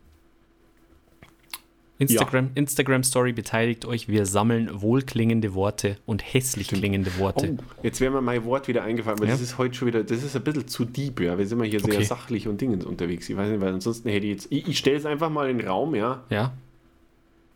[1.98, 4.08] Instagram, Instagram Story beteiligt euch.
[4.08, 7.58] Wir sammeln wohlklingende Worte und hässlich klingende Worte.
[7.60, 9.34] Oh, jetzt wäre mir mein Wort wieder eingefallen, aber Ja.
[9.34, 11.38] das ist heute schon wieder, das ist ein bisschen zu deep, ja.
[11.38, 12.04] Wir sind mal hier sehr Okay.
[12.04, 13.30] sachlich und Dingens unterwegs.
[13.30, 14.48] Ich weiß nicht, weil ansonsten hätte ich jetzt.
[14.52, 16.24] Ich, ich stelle es einfach mal in den Raum, ja.
[16.32, 16.54] Ja?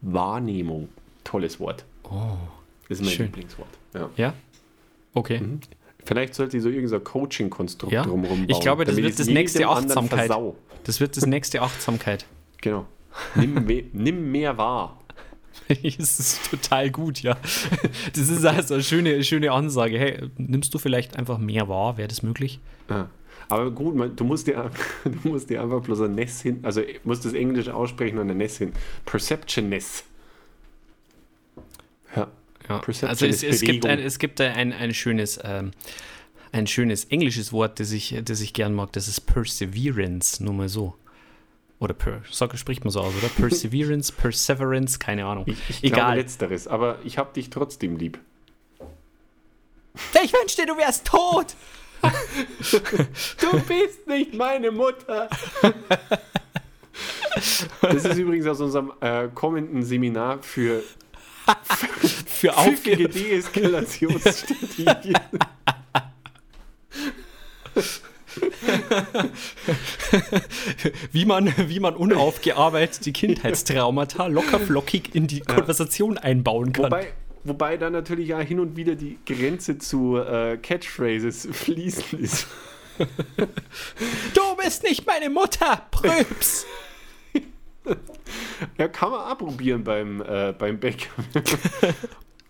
[0.02, 0.90] Wahrnehmung.
[1.26, 1.84] Tolles Wort.
[2.04, 2.38] Oh.
[2.88, 3.26] Das ist mein Schön.
[3.26, 3.68] Lieblingswort.
[3.94, 4.10] Ja.
[4.16, 4.34] Ja?
[5.14, 5.42] Okay.
[6.06, 8.04] Vielleicht sollte ich so irgendein Coaching-Konstrukt Ja.
[8.04, 8.50] drumherum bauen.
[8.50, 10.28] Ich glaube, das wird das nächste Achtsamkeit.
[10.28, 10.56] versau.
[10.86, 12.26] Das wird das nächste Achtsamkeit.
[12.62, 12.86] Genau.
[13.36, 15.00] Nimm, we- nimm mehr wahr.
[15.68, 17.38] das ist total gut, ja.
[18.14, 20.00] Das ist also eine schöne, schöne Ansage.
[20.00, 21.98] Hey, nimmst du vielleicht einfach mehr wahr?
[21.98, 22.60] Wäre das möglich?
[22.90, 23.08] Ja.
[23.50, 24.72] Aber gut, man, du, musst dir,
[25.04, 28.32] du musst dir einfach bloß ein Ness hin, also du musst das Englisch aussprechen und
[28.32, 28.74] ein Ness hin.
[29.06, 30.04] Perception Ness.
[32.70, 32.82] Ja.
[33.08, 35.72] Also es, es gibt, ein, es gibt ein, ein schönes ähm,
[36.56, 40.70] ein schönes englisches Wort, das ich, das ich gern mag, das ist Perseverance, nur mal
[40.70, 40.96] so.
[41.80, 43.28] Oder per, sag, spricht man so aus, oder?
[43.28, 45.44] Perseverance, Perseverance, keine Ahnung.
[45.48, 46.18] Ich, ich glaube Egal.
[46.18, 48.18] letzteres, aber ich habe dich trotzdem lieb.
[50.24, 51.56] Ich wünschte, du wärst tot!
[53.42, 55.30] Du bist nicht meine Mutter.
[57.82, 60.82] Das ist übrigens aus unserem äh, kommenden Seminar für
[62.26, 65.18] Für pfiffige Aufge Deeskalationsstrategien.
[71.12, 76.86] wie man, wie man unaufgearbeitet die Kindheitstraumata locker flockig in die Konversation einbauen kann.
[76.86, 82.48] Wobei, wobei da natürlich ja hin und wieder die Grenze zu äh, Catchphrases fließend ist.
[82.98, 86.66] du bist nicht meine Mutter, Pröps!
[88.78, 91.10] Ja, kann man abprobieren beim, äh, beim Bäcker.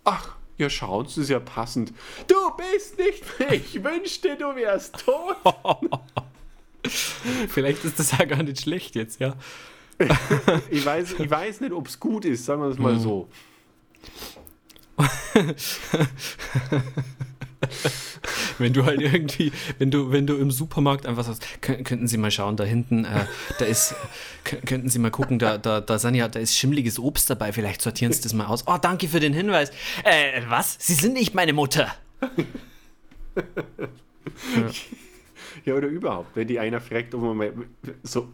[0.03, 1.93] Ach, ja, schauen Sie, ist ja passend.
[2.27, 3.53] Du bist nicht mehr.
[3.53, 5.35] Ich wünschte, du wärst tot.
[7.49, 9.35] Vielleicht ist das ja gar nicht schlecht jetzt, ja.
[10.69, 12.83] Ich weiß, ich weiß nicht, ob es gut ist, sagen wir es Mhm.
[12.83, 13.27] mal so.
[18.57, 22.17] Wenn du halt irgendwie, wenn du, wenn du im Supermarkt einfach sagst, "Kön- könnten Sie
[22.17, 23.25] mal schauen, da hinten, äh,
[23.59, 23.95] da ist,
[24.45, 27.51] kö- könnten Sie mal gucken, da, da, da sind ja, da ist schimmliges Obst dabei,
[27.53, 28.63] vielleicht sortieren Sie das mal aus.
[28.67, 29.71] Oh, danke für den Hinweis.
[30.03, 30.77] Äh, was?
[30.79, 31.93] Sie sind nicht meine Mutter.
[35.65, 37.53] Ja, oder überhaupt, wenn die einer fragt, ob man mal
[38.03, 38.27] so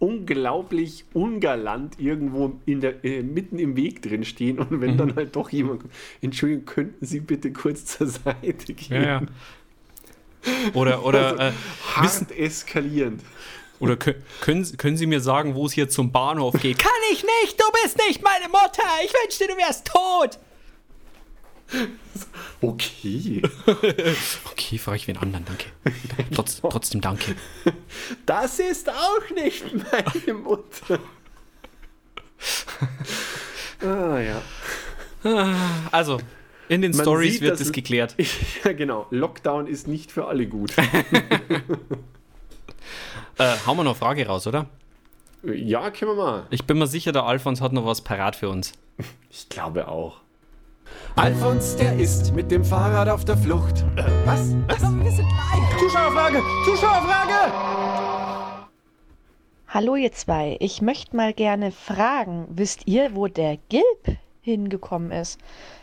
[0.00, 4.96] unglaublich ungalant irgendwo in der, äh, mitten im Weg drin stehen und wenn Mhm.
[4.98, 5.92] dann halt doch jemand kommt,
[6.22, 9.28] Entschuldigung, könnten Sie bitte kurz zur Seite gehen?
[10.74, 11.52] Oder, oder, äh,
[11.94, 13.22] Hart eskalierend.
[13.80, 16.78] oder kö- können, können Sie mir sagen, wo es hier zum Bahnhof geht?
[16.78, 18.82] Kann ich nicht, du bist nicht meine Mutter.
[19.04, 20.38] Ich wünschte, du wärst tot.
[22.60, 23.42] Okay.
[24.52, 25.66] Okay, frage ich wen anderen, danke.
[26.34, 27.34] Trotz, trotzdem danke.
[28.26, 30.98] Das ist auch nicht meine Mutter.
[33.82, 34.42] ah ja.
[35.90, 36.20] Also,
[36.68, 38.14] in den Man Stories sieht, wird es- geklärt.
[38.64, 39.06] Ja, genau.
[39.10, 40.72] Lockdown ist nicht für alle gut.
[43.38, 44.66] Äh, hauen wir noch eine Frage raus, oder?
[45.44, 46.46] ja, können wir mal.
[46.50, 48.72] Ich bin mir sicher, der Alfons hat noch was parat für uns.
[49.30, 50.20] Ich glaube auch.
[51.16, 53.84] Alfons, der ist mit dem Fahrrad auf der Flucht.
[53.96, 54.54] Äh, was?
[54.68, 54.82] Was?
[54.82, 55.78] Wir sind live.
[55.80, 56.42] Zuschauerfrage!
[56.64, 57.88] Zuschauerfrage!
[59.70, 65.38] Hallo ihr zwei, ich möchte mal gerne fragen, wisst ihr, wo der Gilb hingekommen ist?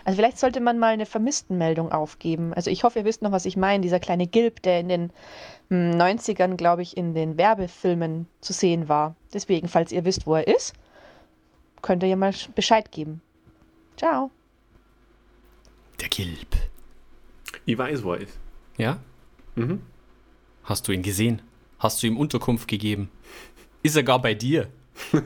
[0.05, 2.53] Also vielleicht sollte man mal eine Vermisstenmeldung aufgeben.
[2.53, 3.81] Also ich hoffe, ihr wisst noch, was ich meine.
[3.81, 5.11] Dieser kleine Gilb, der in den
[5.69, 9.15] hm, 90ern, glaube ich, in den Werbefilmen zu sehen war.
[9.33, 10.73] Deswegen, falls ihr wisst, wo er ist,
[11.81, 13.21] könnt ihr ja mal Bescheid geben.
[13.97, 14.31] Ciao.
[15.99, 16.55] Der Gilb.
[17.65, 18.37] Ich weiß, wo er ist.
[18.77, 18.99] Ja?
[19.55, 19.81] Mhm.
[20.63, 21.41] Hast du ihn gesehen?
[21.79, 23.09] Hast du ihm Unterkunft gegeben?
[23.83, 24.67] Ist er gar bei dir?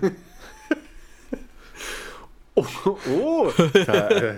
[2.55, 3.51] Oh, oh
[3.85, 4.35] da, äh,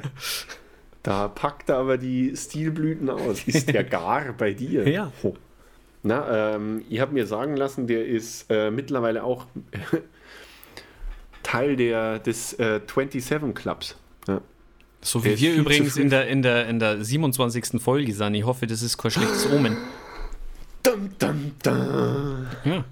[1.02, 3.44] da packt er aber die Stilblüten aus.
[3.48, 4.88] Ist der gar bei dir?
[4.88, 5.12] Ja.
[5.24, 5.34] Oh.
[6.04, 9.46] Na, ähm, ich habe mir sagen lassen, der ist äh, mittlerweile auch
[11.44, 13.96] Teil der, des äh, 27 Clubs.
[14.28, 14.42] Ja.
[15.02, 17.82] So wie wir übrigens in der, in, der, in der 27.
[17.82, 18.36] Folge sind.
[18.36, 19.78] Ich hoffe, das ist kein schlechtes Omen.
[20.84, 22.48] Dum, dum, dum.
[22.64, 22.86] Ja.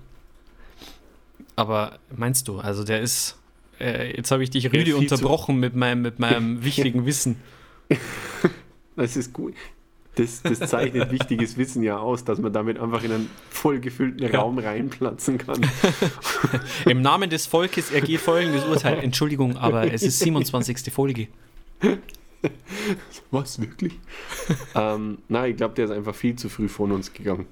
[1.56, 3.36] Aber meinst du, also der ist.
[3.80, 7.38] Äh, jetzt habe ich dich rüde unterbrochen mit meinem, mit meinem wichtigen Wissen.
[8.96, 9.54] Das ist gut.
[10.16, 14.40] Das, das zeichnet wichtiges Wissen ja aus, dass man damit einfach in einen vollgefüllten Ja.
[14.40, 15.62] Raum reinplatzen kann.
[16.86, 19.00] Im Namen des Volkes ergeht folgendes Urteil.
[19.00, 20.92] Entschuldigung, aber es ist 27.
[20.92, 21.28] Folge.
[23.32, 23.94] Was, wirklich?
[24.76, 27.46] ähm, nein, ich glaube, der ist einfach viel zu früh von uns gegangen.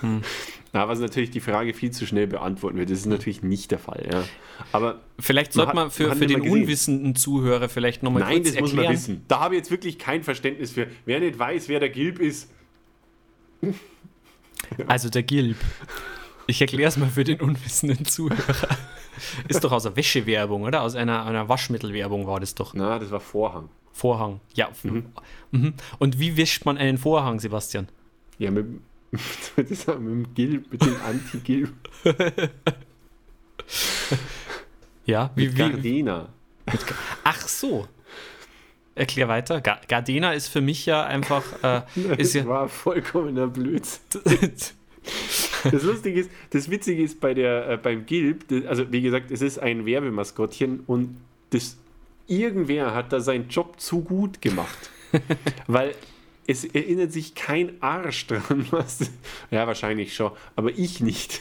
[0.00, 0.22] Hm.
[0.72, 2.90] Na, was natürlich die Frage viel zu schnell beantworten wird.
[2.90, 4.06] Das ist natürlich nicht der Fall.
[4.12, 4.24] Ja.
[4.72, 8.22] Aber Vielleicht Man sollte hat- man für, man hat für den unwissenden Zuhörer vielleicht nochmal
[8.24, 8.84] nein, kurz das muss erklären.
[8.86, 9.22] man wissen.
[9.28, 10.88] Da habe ich jetzt wirklich kein Verständnis für.
[11.06, 12.50] Wer nicht weiß, wer der Gilb ist,
[14.86, 15.56] Also der Gilb.
[16.46, 18.68] Ich erkläre es mal für den unwissenden Zuhörer.
[19.48, 20.82] Ist doch aus einer Wäschewerbung, oder?
[20.82, 22.74] Aus einer, einer Waschmittelwerbung war das doch.
[22.74, 23.68] na, das war Vorhang.
[23.92, 24.40] Vorhang.
[24.54, 24.68] Ja.
[24.82, 25.74] Mhm.
[25.98, 27.88] Und wie wischt man einen Vorhang, Sebastian?
[28.38, 28.66] Ja, mit,
[29.10, 31.72] mit, mit dem Gilb, mit dem Anti-Gilb.
[35.04, 36.28] Ja, wie, Mit Gardena.
[37.22, 37.86] Ach so.
[38.96, 39.60] Erklär weiter.
[39.60, 41.44] Ga- Gardena ist für mich ja einfach.
[41.62, 41.82] Äh,
[42.16, 44.00] ist Das ja, war vollkommener Blödsinn.
[45.70, 49.30] Das Lustige ist, das Witzige ist bei der, äh, beim Gilb, das, also wie gesagt,
[49.30, 51.16] es ist ein Werbemaskottchen und
[51.50, 51.76] das,
[52.26, 54.90] irgendwer hat da seinen Job zu gut gemacht.
[55.66, 55.94] Weil
[56.46, 59.10] es erinnert sich kein Arsch dran, was.
[59.50, 61.40] Ja, wahrscheinlich schon, aber ich nicht.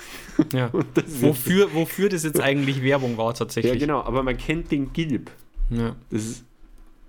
[0.54, 0.72] ja.
[0.94, 3.74] Das wofür, wofür das jetzt eigentlich Werbung war, tatsächlich.
[3.74, 5.32] Ja, genau, aber man kennt den Gilb.
[5.70, 5.96] Ja.
[6.10, 6.46] Das ist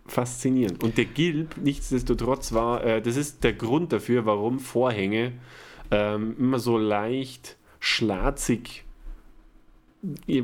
[0.07, 0.83] faszinierend.
[0.83, 5.33] Und der Gilb, nichtsdestotrotz, war, äh, das ist der Grund dafür, warum Vorhänge
[5.91, 8.85] ähm, immer so leicht schlatzig
[10.27, 10.43] äh,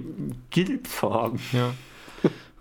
[0.51, 1.41] Gilbfarben.
[1.53, 1.73] Ja.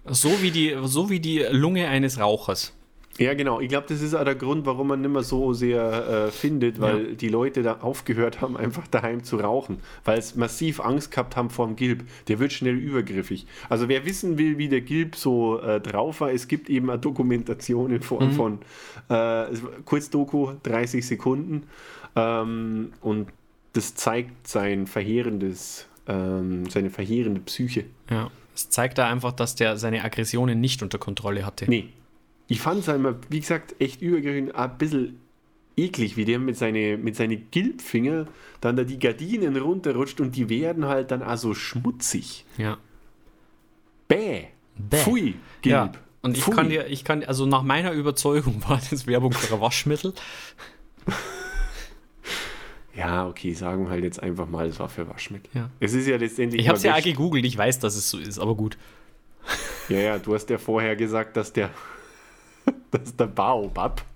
[0.08, 2.74] So wie, die, so wie die Lunge eines Rauchers.
[3.18, 3.60] Ja, genau.
[3.60, 6.80] Ich glaube, das ist auch der Grund, warum man nicht mehr so sehr äh, findet,
[6.82, 7.14] weil Ja.
[7.14, 11.50] die Leute da aufgehört haben, einfach daheim zu rauchen, weil es massiv Angst gehabt haben
[11.52, 12.04] vor dem Gilb.
[12.30, 13.46] Der wird schnell übergriffig.
[13.70, 17.00] Also wer wissen will, wie der Gilb so äh, drauf war, es gibt eben eine
[17.00, 18.60] Dokumentation in Form von
[19.10, 19.46] äh,
[19.86, 21.64] Kurzdoku, 30 Sekunden.
[22.16, 23.30] Ähm, und
[23.74, 27.86] das zeigt sein verheerendes, ähm, seine verheerende Psyche.
[28.10, 28.30] Ja.
[28.54, 31.66] Es zeigt da einfach, dass der seine Aggressionen nicht unter Kontrolle hatte.
[31.70, 31.90] Nee.
[32.48, 35.20] Ich fand es einmal, wie gesagt, echt übergriffig, ein bisschen
[35.78, 38.28] eklig, wie der mit seinen mit seine Gilbfinger
[38.60, 42.46] dann da die Gardinen runterrutscht und die werden halt dann auch so schmutzig.
[42.58, 42.78] Ja.
[44.08, 44.48] Bäh.
[44.78, 44.98] Bäh.
[44.98, 45.74] Pfui, Gilb.
[45.74, 45.92] Ja.
[46.22, 46.56] Und ich Pfui.
[46.56, 50.14] kann dir, ich kann, also nach meiner Überzeugung war das Werbung für ein Waschmittel.
[52.96, 55.50] Ja, okay, sagen wir halt jetzt einfach mal, es war für Waschmittel.
[55.54, 55.70] Ja.
[55.80, 56.62] Es ist ja letztendlich.
[56.62, 58.78] Ich habe es ja gegoogelt, ich weiß, dass es so ist, aber gut.
[59.90, 61.70] Ja, ja, du hast ja vorher gesagt, dass der,
[62.92, 64.04] dass der Baobab.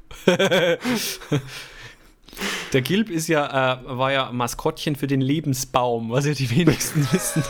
[2.73, 7.01] Der Gilb ist ja, äh, war ja Maskottchen für den Lebensbaum, was ja die wenigsten
[7.13, 7.43] wissen.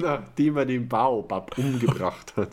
[0.00, 2.48] nachdem er den Baobab umgebracht hat.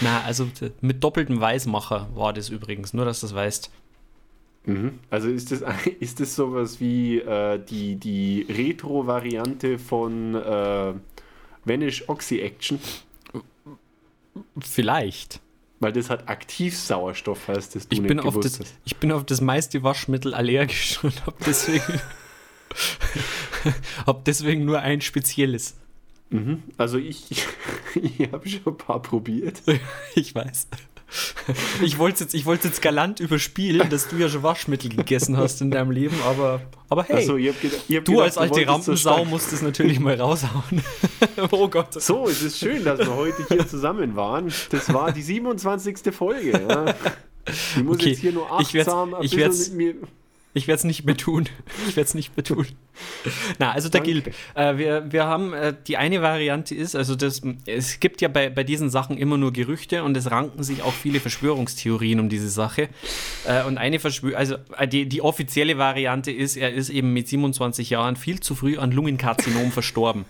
[0.00, 0.48] Na, also
[0.80, 3.70] mit doppeltem Weißmacher war das übrigens, nur dass du das weißt.
[4.64, 5.00] Mhm.
[5.10, 5.62] Also ist das,
[6.00, 10.94] ist das sowas wie äh, die, die Retro-Variante von äh,
[11.64, 12.78] Vanish Oxy Action?
[14.60, 15.40] Vielleicht.
[15.80, 18.74] Weil das hat Aktivsauerstoff, heißt das du Ich bin, auf das, hast.
[18.84, 22.00] ich bin auf das meiste Waschmittel allergisch und habe deswegen,
[24.06, 25.76] hab deswegen nur ein spezielles.
[26.30, 26.62] Mhm.
[26.78, 27.30] Also ich,
[27.94, 29.62] ich habe schon ein paar probiert.
[30.14, 30.68] Ich weiß.
[31.82, 35.36] Ich wollte es jetzt, ich wollt's jetzt galant überspielen, dass du ja schon Waschmittel gegessen
[35.36, 38.26] hast in deinem Leben, aber, aber hey, Also, ich hab geda- ich hab du gedacht,
[38.26, 40.82] als alte so Rampensau stark- musst es natürlich mal raushauen.
[41.50, 42.00] oh Gott.
[42.02, 44.52] So, es ist schön, dass wir heute hier zusammen waren.
[44.70, 46.14] Das war die 27.
[46.14, 46.50] Folge.
[46.68, 46.94] Ja.
[47.76, 50.08] Ich muss Okay, jetzt hier nur ich werd's- achtsam ich werd's- mit mir.
[50.54, 51.48] Ich werde es nicht mehr tun.
[51.88, 52.66] Ich werde es nicht mehr tun.
[53.58, 54.02] Na, also der.
[54.02, 54.34] Gilb.
[54.54, 58.50] Äh, wir, wir haben, äh, die eine Variante ist, also das, es gibt ja bei,
[58.50, 62.48] bei diesen Sachen immer nur Gerüchte und es ranken sich auch viele Verschwörungstheorien um diese
[62.48, 62.88] Sache.
[63.46, 67.28] Äh, und eine Verschwörung, also äh, die, die offizielle Variante ist, er ist eben mit
[67.28, 70.24] 27 Jahren viel zu früh an Lungenkarzinom verstorben.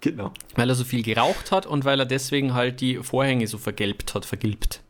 [0.00, 0.32] Genau.
[0.54, 4.14] Weil er so viel geraucht hat und weil er deswegen halt die Vorhänge so vergelbt
[4.14, 4.80] hat, vergilbt.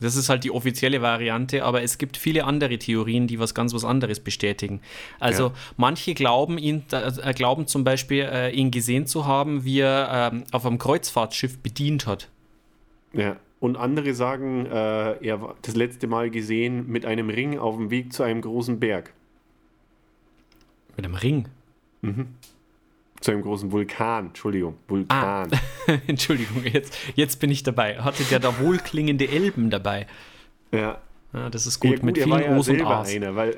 [0.00, 3.74] Das ist halt die offizielle Variante, aber es gibt viele andere Theorien, die was ganz
[3.74, 4.80] was anderes bestätigen.
[5.18, 5.52] Also Ja.
[5.76, 10.44] manche glauben ihn, äh, glauben zum Beispiel, äh, ihn gesehen zu haben, wie er ähm,
[10.52, 12.28] auf einem Kreuzfahrtschiff bedient hat.
[13.12, 13.36] Ja.
[13.60, 14.70] Und andere sagen, äh,
[15.26, 18.78] er war das letzte Mal gesehen mit einem Ring auf dem Weg zu einem großen
[18.78, 19.12] Berg.
[20.96, 21.48] Mit einem Ring.
[23.20, 25.50] Zu einem großen Vulkan, Entschuldigung, Vulkan.
[26.06, 27.98] Entschuldigung, jetzt, jetzt bin ich dabei.
[27.98, 30.06] Hatte der da wohlklingende Elben dabei?
[30.72, 31.00] Ja.
[31.32, 33.08] Ja, das ist Ja, gut, mit vielen ja O's und A's.
[33.14, 33.56] einer, weil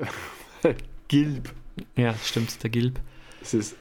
[1.09, 1.53] Gilb.
[1.97, 3.01] Ja, stimmt, der Gilb.
[3.41, 3.77] Das, ist,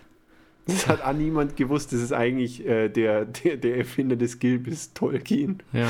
[0.67, 1.91] das hat auch niemand gewusst.
[1.93, 5.63] Das ist eigentlich äh, der, der, der Erfinder des Gilb ist Tolkien.
[5.73, 5.87] Ja.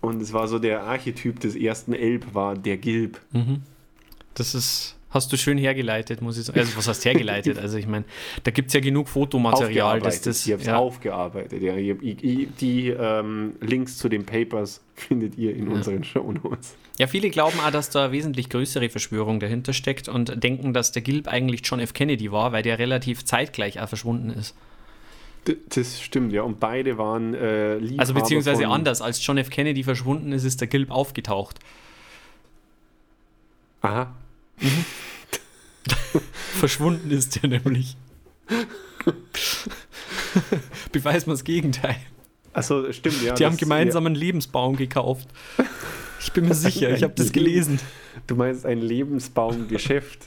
[0.00, 3.20] Und es war so der Archetyp des ersten Elb war der Gilb.
[4.34, 6.58] Das ist, hast du schön hergeleitet, muss ich sagen.
[6.58, 7.58] Also, was heißt hergeleitet?
[7.68, 8.04] Also, ich meine,
[8.44, 10.46] da gibt es ja genug Fotomaterial, dass das.
[10.46, 11.62] ich habe es ja, aufgearbeitet.
[11.62, 16.76] Ja, ich, die ähm, Links zu den Papers findet ihr in unseren Shownotes.
[16.98, 20.92] ja, viele glauben auch, dass da eine wesentlich größere Verschwörung dahinter steckt und denken, dass
[20.92, 21.92] der Gilb eigentlich John F.
[21.92, 24.54] Kennedy war, weil der relativ zeitgleich auch verschwunden ist.
[25.70, 26.42] Das stimmt, ja.
[26.42, 29.50] Und beide waren äh, Also, beziehungsweise anders, als John F.
[29.50, 31.58] Kennedy verschwunden ist, ist der Gilb aufgetaucht.
[33.80, 34.14] Aha.
[36.58, 37.96] Verschwunden ist der nämlich.
[40.92, 41.96] Beweis mal das Gegenteil.
[42.52, 43.34] Achso, stimmt, ja.
[43.34, 45.28] Die haben gemeinsam einen Lebensbaum gekauft.
[46.20, 47.78] Ich bin mir sicher, ich habe das gelesen.
[48.26, 50.26] Du meinst ein Lebensbaumgeschäft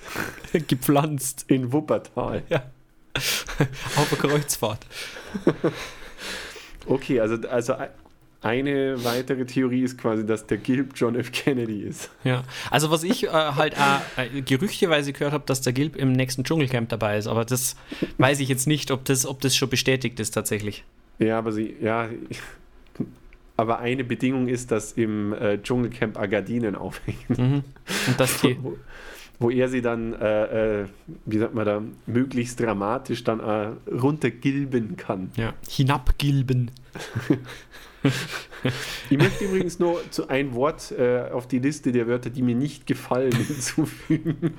[0.67, 1.45] Gepflanzt.
[1.47, 2.43] in Wuppertal.
[2.49, 2.63] Ja.
[3.97, 4.85] Auf der Kreuzfahrt.
[6.85, 7.75] Okay, also, also
[8.41, 11.31] eine weitere Theorie ist quasi, dass der Gilb John F.
[11.31, 12.09] Kennedy ist.
[12.23, 12.43] Ja.
[12.71, 16.43] Also was ich äh, halt auch, äh, gerüchteweise gehört habe, dass der Gilb im nächsten
[16.43, 17.75] Dschungelcamp dabei ist, aber das
[18.17, 20.83] weiß ich jetzt nicht, ob das, ob das schon bestätigt ist tatsächlich.
[21.19, 22.09] Ja, aber sie, ja.
[23.57, 27.63] Aber eine Bedingung ist, dass im äh, Dschungelcamp Agadinen aufhängen, Mhm.
[28.07, 28.57] Und dass die,
[29.41, 30.85] wo, er sie dann, äh, äh,
[31.25, 35.31] wie sagt man da, möglichst dramatisch dann äh, runtergilben kann.
[35.35, 36.71] ja, hinabgilben.
[39.09, 42.55] Ich möchte übrigens nur zu ein Wort äh, auf die Liste der Wörter, die mir
[42.55, 44.53] nicht gefallen, hinzufügen.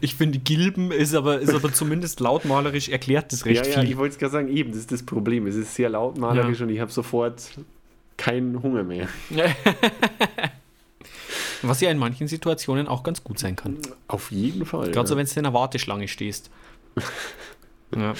[0.00, 3.90] Ich finde, Gilben ist aber, ist aber zumindest lautmalerisch erklärt das recht ja, ja, viel.
[3.90, 5.46] ich wollte es gerade sagen, eben, das ist das Problem.
[5.46, 7.50] Es ist sehr lautmalerisch und ich habe sofort
[8.16, 9.08] keinen Hunger mehr.
[11.62, 13.78] Was ja in manchen Situationen auch ganz gut sein kann.
[14.06, 14.90] Auf jeden Fall.
[14.90, 15.18] Gerade so, ja.
[15.18, 16.50] wenn du in einer Warteschlange stehst.
[17.96, 18.14] ja.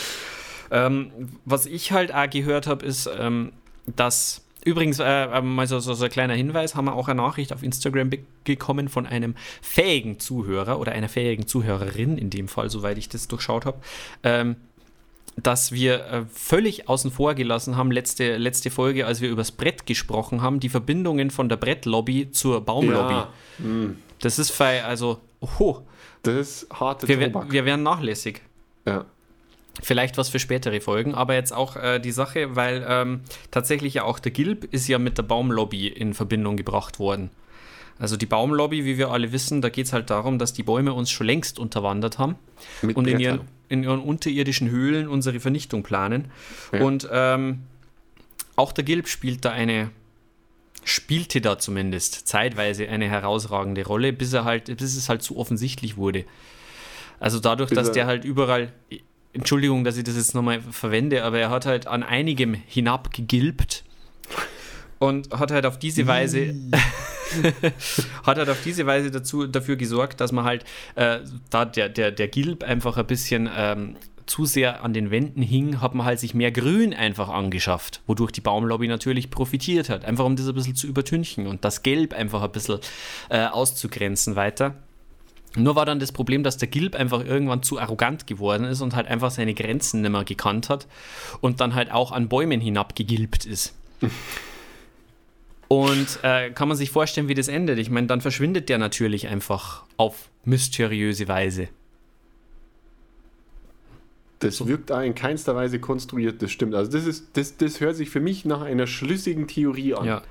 [0.70, 1.12] ähm,
[1.44, 3.52] was ich halt auch gehört habe, ist, ähm,
[3.86, 4.40] dass.
[4.64, 7.52] Übrigens, äh, ähm, mal so, so, so ein kleiner Hinweis, haben wir auch eine Nachricht
[7.52, 12.70] auf Instagram be- bekommen von einem fähigen Zuhörer oder einer fähigen Zuhörerin in dem Fall,
[12.70, 13.76] soweit ich das durchschaut habe,
[14.22, 14.56] ähm,
[15.36, 19.86] dass wir äh, völlig außen vor gelassen haben, letzte, letzte Folge, als wir übers Brett
[19.86, 23.14] gesprochen haben, die Verbindungen von der Brettlobby zur Baumlobby.
[23.14, 23.28] Ja,
[23.58, 25.20] mh, Das ist fei, also,
[25.58, 25.78] oh,
[26.22, 27.50] das ist harte wir, Tobak.
[27.52, 28.42] wir wären nachlässig.
[28.86, 29.04] ja.
[29.82, 34.04] Vielleicht was für spätere Folgen, aber jetzt auch äh, die Sache, weil ähm, tatsächlich ja
[34.04, 37.30] auch der Gilb ist ja mit der Baumlobby in Verbindung gebracht worden.
[37.98, 40.92] Also die Baumlobby, wie wir alle wissen, da geht es halt darum, dass die Bäume
[40.92, 42.36] uns schon längst unterwandert haben
[42.82, 43.36] Mit und in Brettern.
[43.38, 46.30] ihren, in ihren unterirdischen Höhlen unsere Vernichtung planen.
[46.72, 46.82] Ja.
[46.82, 47.60] Und ähm,
[48.56, 49.90] auch der Gilb spielt da eine,
[50.84, 55.96] spielte da zumindest zeitweise eine herausragende Rolle, bis er halt, bis es halt zu offensichtlich
[55.96, 56.24] wurde.
[57.20, 58.72] Also dadurch, Bis dass er- der halt überall,
[59.32, 63.82] Entschuldigung, dass ich das jetzt nochmal verwende, aber er hat halt an einigem hinabgegilbt
[64.98, 66.54] und hat halt auf diese Weise
[68.24, 70.64] hat halt auf diese Weise dazu, dafür gesorgt, dass man halt,
[70.94, 71.20] äh,
[71.50, 75.80] da der, der, der Gilb einfach ein bisschen ähm, zu sehr an den Wänden hing,
[75.80, 80.24] hat man halt sich mehr Grün einfach angeschafft, wodurch die Baumlobby natürlich profitiert hat, einfach
[80.24, 82.78] um das ein bisschen zu übertünchen und das Gelb einfach ein bisschen
[83.28, 84.74] äh, auszugrenzen weiter.
[85.56, 88.96] Nur war dann das Problem, dass der Gilb einfach irgendwann zu arrogant geworden ist und
[88.96, 90.88] halt einfach seine Grenzen nicht mehr gekannt hat
[91.40, 93.74] und dann halt auch an Bäumen hinabgegilbt ist.
[95.68, 97.78] Und äh, kann man sich vorstellen, wie das endet?
[97.78, 101.68] Ich meine, dann verschwindet der natürlich einfach auf mysteriöse Weise.
[104.40, 106.74] Das wirkt da in keinster Weise konstruiert, das stimmt.
[106.74, 110.04] Also das ist, das, das hört sich für mich nach einer schlüssigen Theorie an.
[110.04, 110.22] Ja.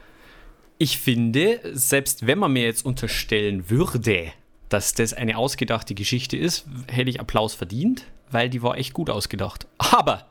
[0.77, 4.31] Ich finde, selbst wenn man mir jetzt unterstellen würde,
[4.69, 9.09] dass das eine ausgedachte Geschichte ist, hätte ich Applaus verdient, weil die war echt gut
[9.09, 9.67] ausgedacht.
[9.77, 10.27] Aber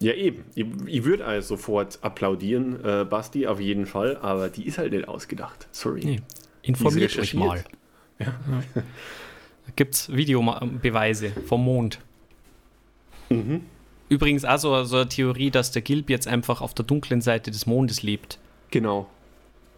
[0.00, 0.44] Ja, eben.
[0.54, 4.92] Ich, ich würde also sofort applaudieren, äh, Basti, auf jeden Fall, aber die ist halt
[4.92, 5.66] nicht ausgedacht.
[5.72, 6.00] Sorry.
[6.04, 6.20] Nee.
[6.62, 7.64] informiert euch mal.
[8.18, 8.32] Da
[9.76, 11.98] gibt es Videobeweise vom Mond.
[13.30, 13.62] Mhm.
[14.08, 17.50] Übrigens auch so, so eine Theorie, dass der Gilb jetzt einfach auf der dunklen Seite
[17.50, 18.38] des Mondes lebt.
[18.70, 19.08] Genau.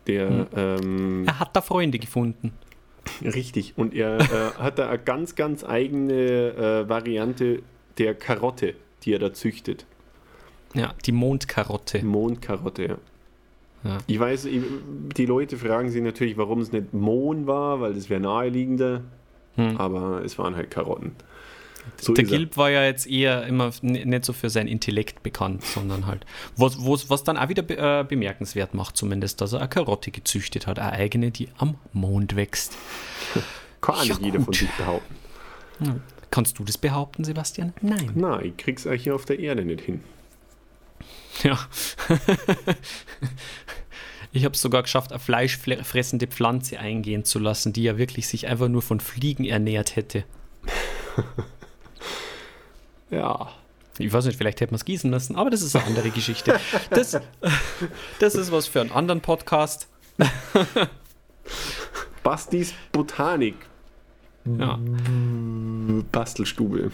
[0.06, 0.46] Der, Hm.
[0.56, 2.52] ähm, Er hat da Freunde gefunden.
[3.22, 3.74] richtig.
[3.76, 4.24] Und er äh,
[4.58, 7.62] hat da eine ganz, ganz eigene äh, Variante
[7.98, 9.86] der Karotte, die er da züchtet.
[10.74, 12.04] Ja, die Mondkarotte.
[12.04, 12.98] Mondkarotte, ja.
[13.84, 13.98] Ja.
[14.06, 14.48] Ich weiß,
[15.16, 19.02] die Leute fragen sich natürlich, warum es nicht Mohn war, weil das wäre naheliegender.
[19.54, 19.76] Hm.
[19.76, 21.12] Aber es waren halt Karotten.
[22.00, 22.30] So Der er.
[22.30, 26.84] Gilb war ja jetzt eher immer nicht so für sein Intellekt bekannt, sondern halt, was,
[26.84, 30.66] was, was dann auch wieder be äh, bemerkenswert macht, zumindest, dass er eine Karotte gezüchtet
[30.66, 32.76] hat, eine eigene, die am Mond wächst.
[33.80, 35.14] Kann Ja, nicht jeder von sich behaupten.
[36.30, 37.72] Kannst du das behaupten, Sebastian?
[37.80, 38.10] Nein.
[38.14, 40.00] Nein, ich krieg's euch hier auf der Erde nicht hin.
[41.42, 41.58] Ja.
[44.32, 48.46] Ich habe es sogar geschafft, eine fleischfressende Pflanze eingehen zu lassen, die ja wirklich sich
[48.48, 50.24] einfach nur von Fliegen ernährt hätte.
[53.10, 53.52] Ja.
[53.98, 56.58] Ich weiß nicht, vielleicht hätte man es gießen müssen, aber das ist eine andere Geschichte.
[56.90, 57.18] Das,
[58.18, 59.88] das ist was für einen anderen Podcast.
[62.22, 63.54] Bastis Botanik.
[64.44, 64.78] Ja.
[66.12, 66.90] Bastelstube.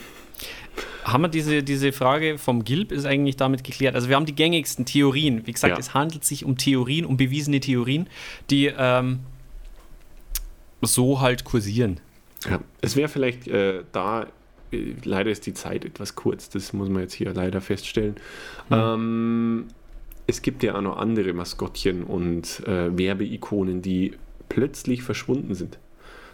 [1.04, 3.94] Haben wir diese, diese Frage vom Gilb ist eigentlich damit geklärt.
[3.94, 5.46] Also wir haben die gängigsten Theorien.
[5.46, 5.78] Wie gesagt, Ja.
[5.78, 8.06] es handelt sich um Theorien, um bewiesene Theorien,
[8.50, 9.20] die ähm,
[10.80, 12.00] so halt kursieren.
[12.48, 12.60] Ja.
[12.80, 14.26] Es wäre vielleicht äh, da,
[14.72, 18.16] äh, leider ist die Zeit etwas kurz, das muss man jetzt hier leider feststellen.
[18.68, 18.78] Hm.
[18.78, 19.64] Ähm,
[20.26, 24.12] es gibt ja auch noch andere Maskottchen und äh, Werbeikonen, die
[24.48, 25.78] plötzlich verschwunden sind.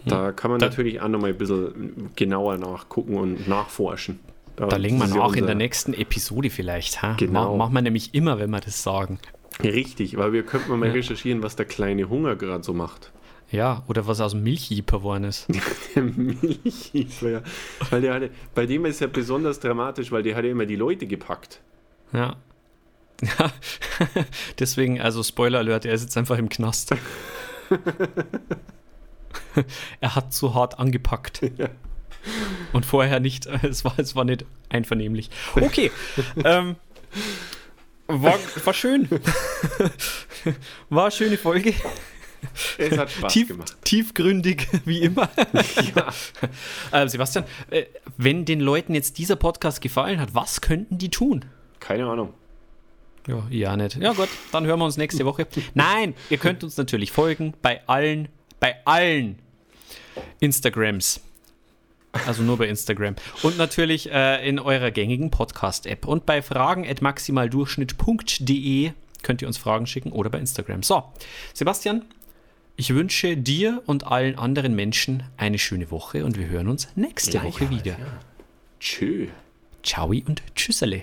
[0.05, 4.21] Da kann man Da- natürlich auch noch mal ein bisschen genauer nachgucken und nachforschen.
[4.67, 7.03] Da legen wir ja nach in der nächsten Episode vielleicht.
[7.03, 7.15] Ha?
[7.19, 7.53] Genau.
[7.57, 9.19] Ma machen wir nämlich immer, wenn wir das sagen.
[9.63, 10.93] Richtig, weil wir könnten mal Ja.
[10.93, 13.13] recherchieren, was der kleine Hunger gerade so macht.
[13.51, 15.47] Ja, oder was aus dem Milchjeeper geworden ist.
[15.95, 17.43] Der Milchiefer, ja.
[17.89, 20.77] Weil der hatte, bei dem ist ja besonders dramatisch, weil der hat ja immer die
[20.77, 21.61] Leute gepackt.
[22.13, 22.37] Ja.
[23.23, 23.51] Ja,
[24.59, 26.95] deswegen, also Spoiler Alert, er ist jetzt einfach im Knast.
[30.01, 31.41] er hat zu hart angepackt.
[32.73, 35.31] Und vorher nicht, es war, es war nicht einvernehmlich.
[35.55, 35.91] Okay.
[36.45, 36.77] ähm,
[38.07, 39.09] war, war schön.
[40.89, 41.75] war eine schöne Folge.
[42.79, 43.77] Es hat Spaß Tief, gemacht.
[43.85, 45.29] tiefgründig, wie immer.
[45.95, 47.03] Ja.
[47.03, 47.85] Äh, Sebastian, äh,
[48.17, 51.45] wenn den Leuten jetzt dieser Podcast gefallen hat, was könnten die tun?
[51.81, 52.33] Keine Ahnung.
[53.27, 53.97] Ja, ja nicht.
[53.97, 55.47] Ja gut, dann hören wir uns nächste Woche.
[55.75, 59.39] Nein, ihr könnt uns natürlich folgen bei allen, bei allen
[60.41, 61.21] Instagrams.
[62.27, 63.17] Also nur bei Instagram.
[63.43, 66.07] Und natürlich äh, in eurer gängigen Podcast-App.
[66.07, 68.93] Und bei fragen at maximaldurchschnitt.de
[69.23, 70.83] könnt ihr uns Fragen schicken oder bei Instagram.
[70.83, 71.05] So,
[71.53, 72.05] Sebastian,
[72.77, 77.43] ich wünsche dir und allen anderen Menschen eine schöne Woche und wir hören uns nächste
[77.43, 77.97] Woche wieder.
[78.81, 79.27] Tschö.
[79.83, 81.03] Ciao und tschüssele.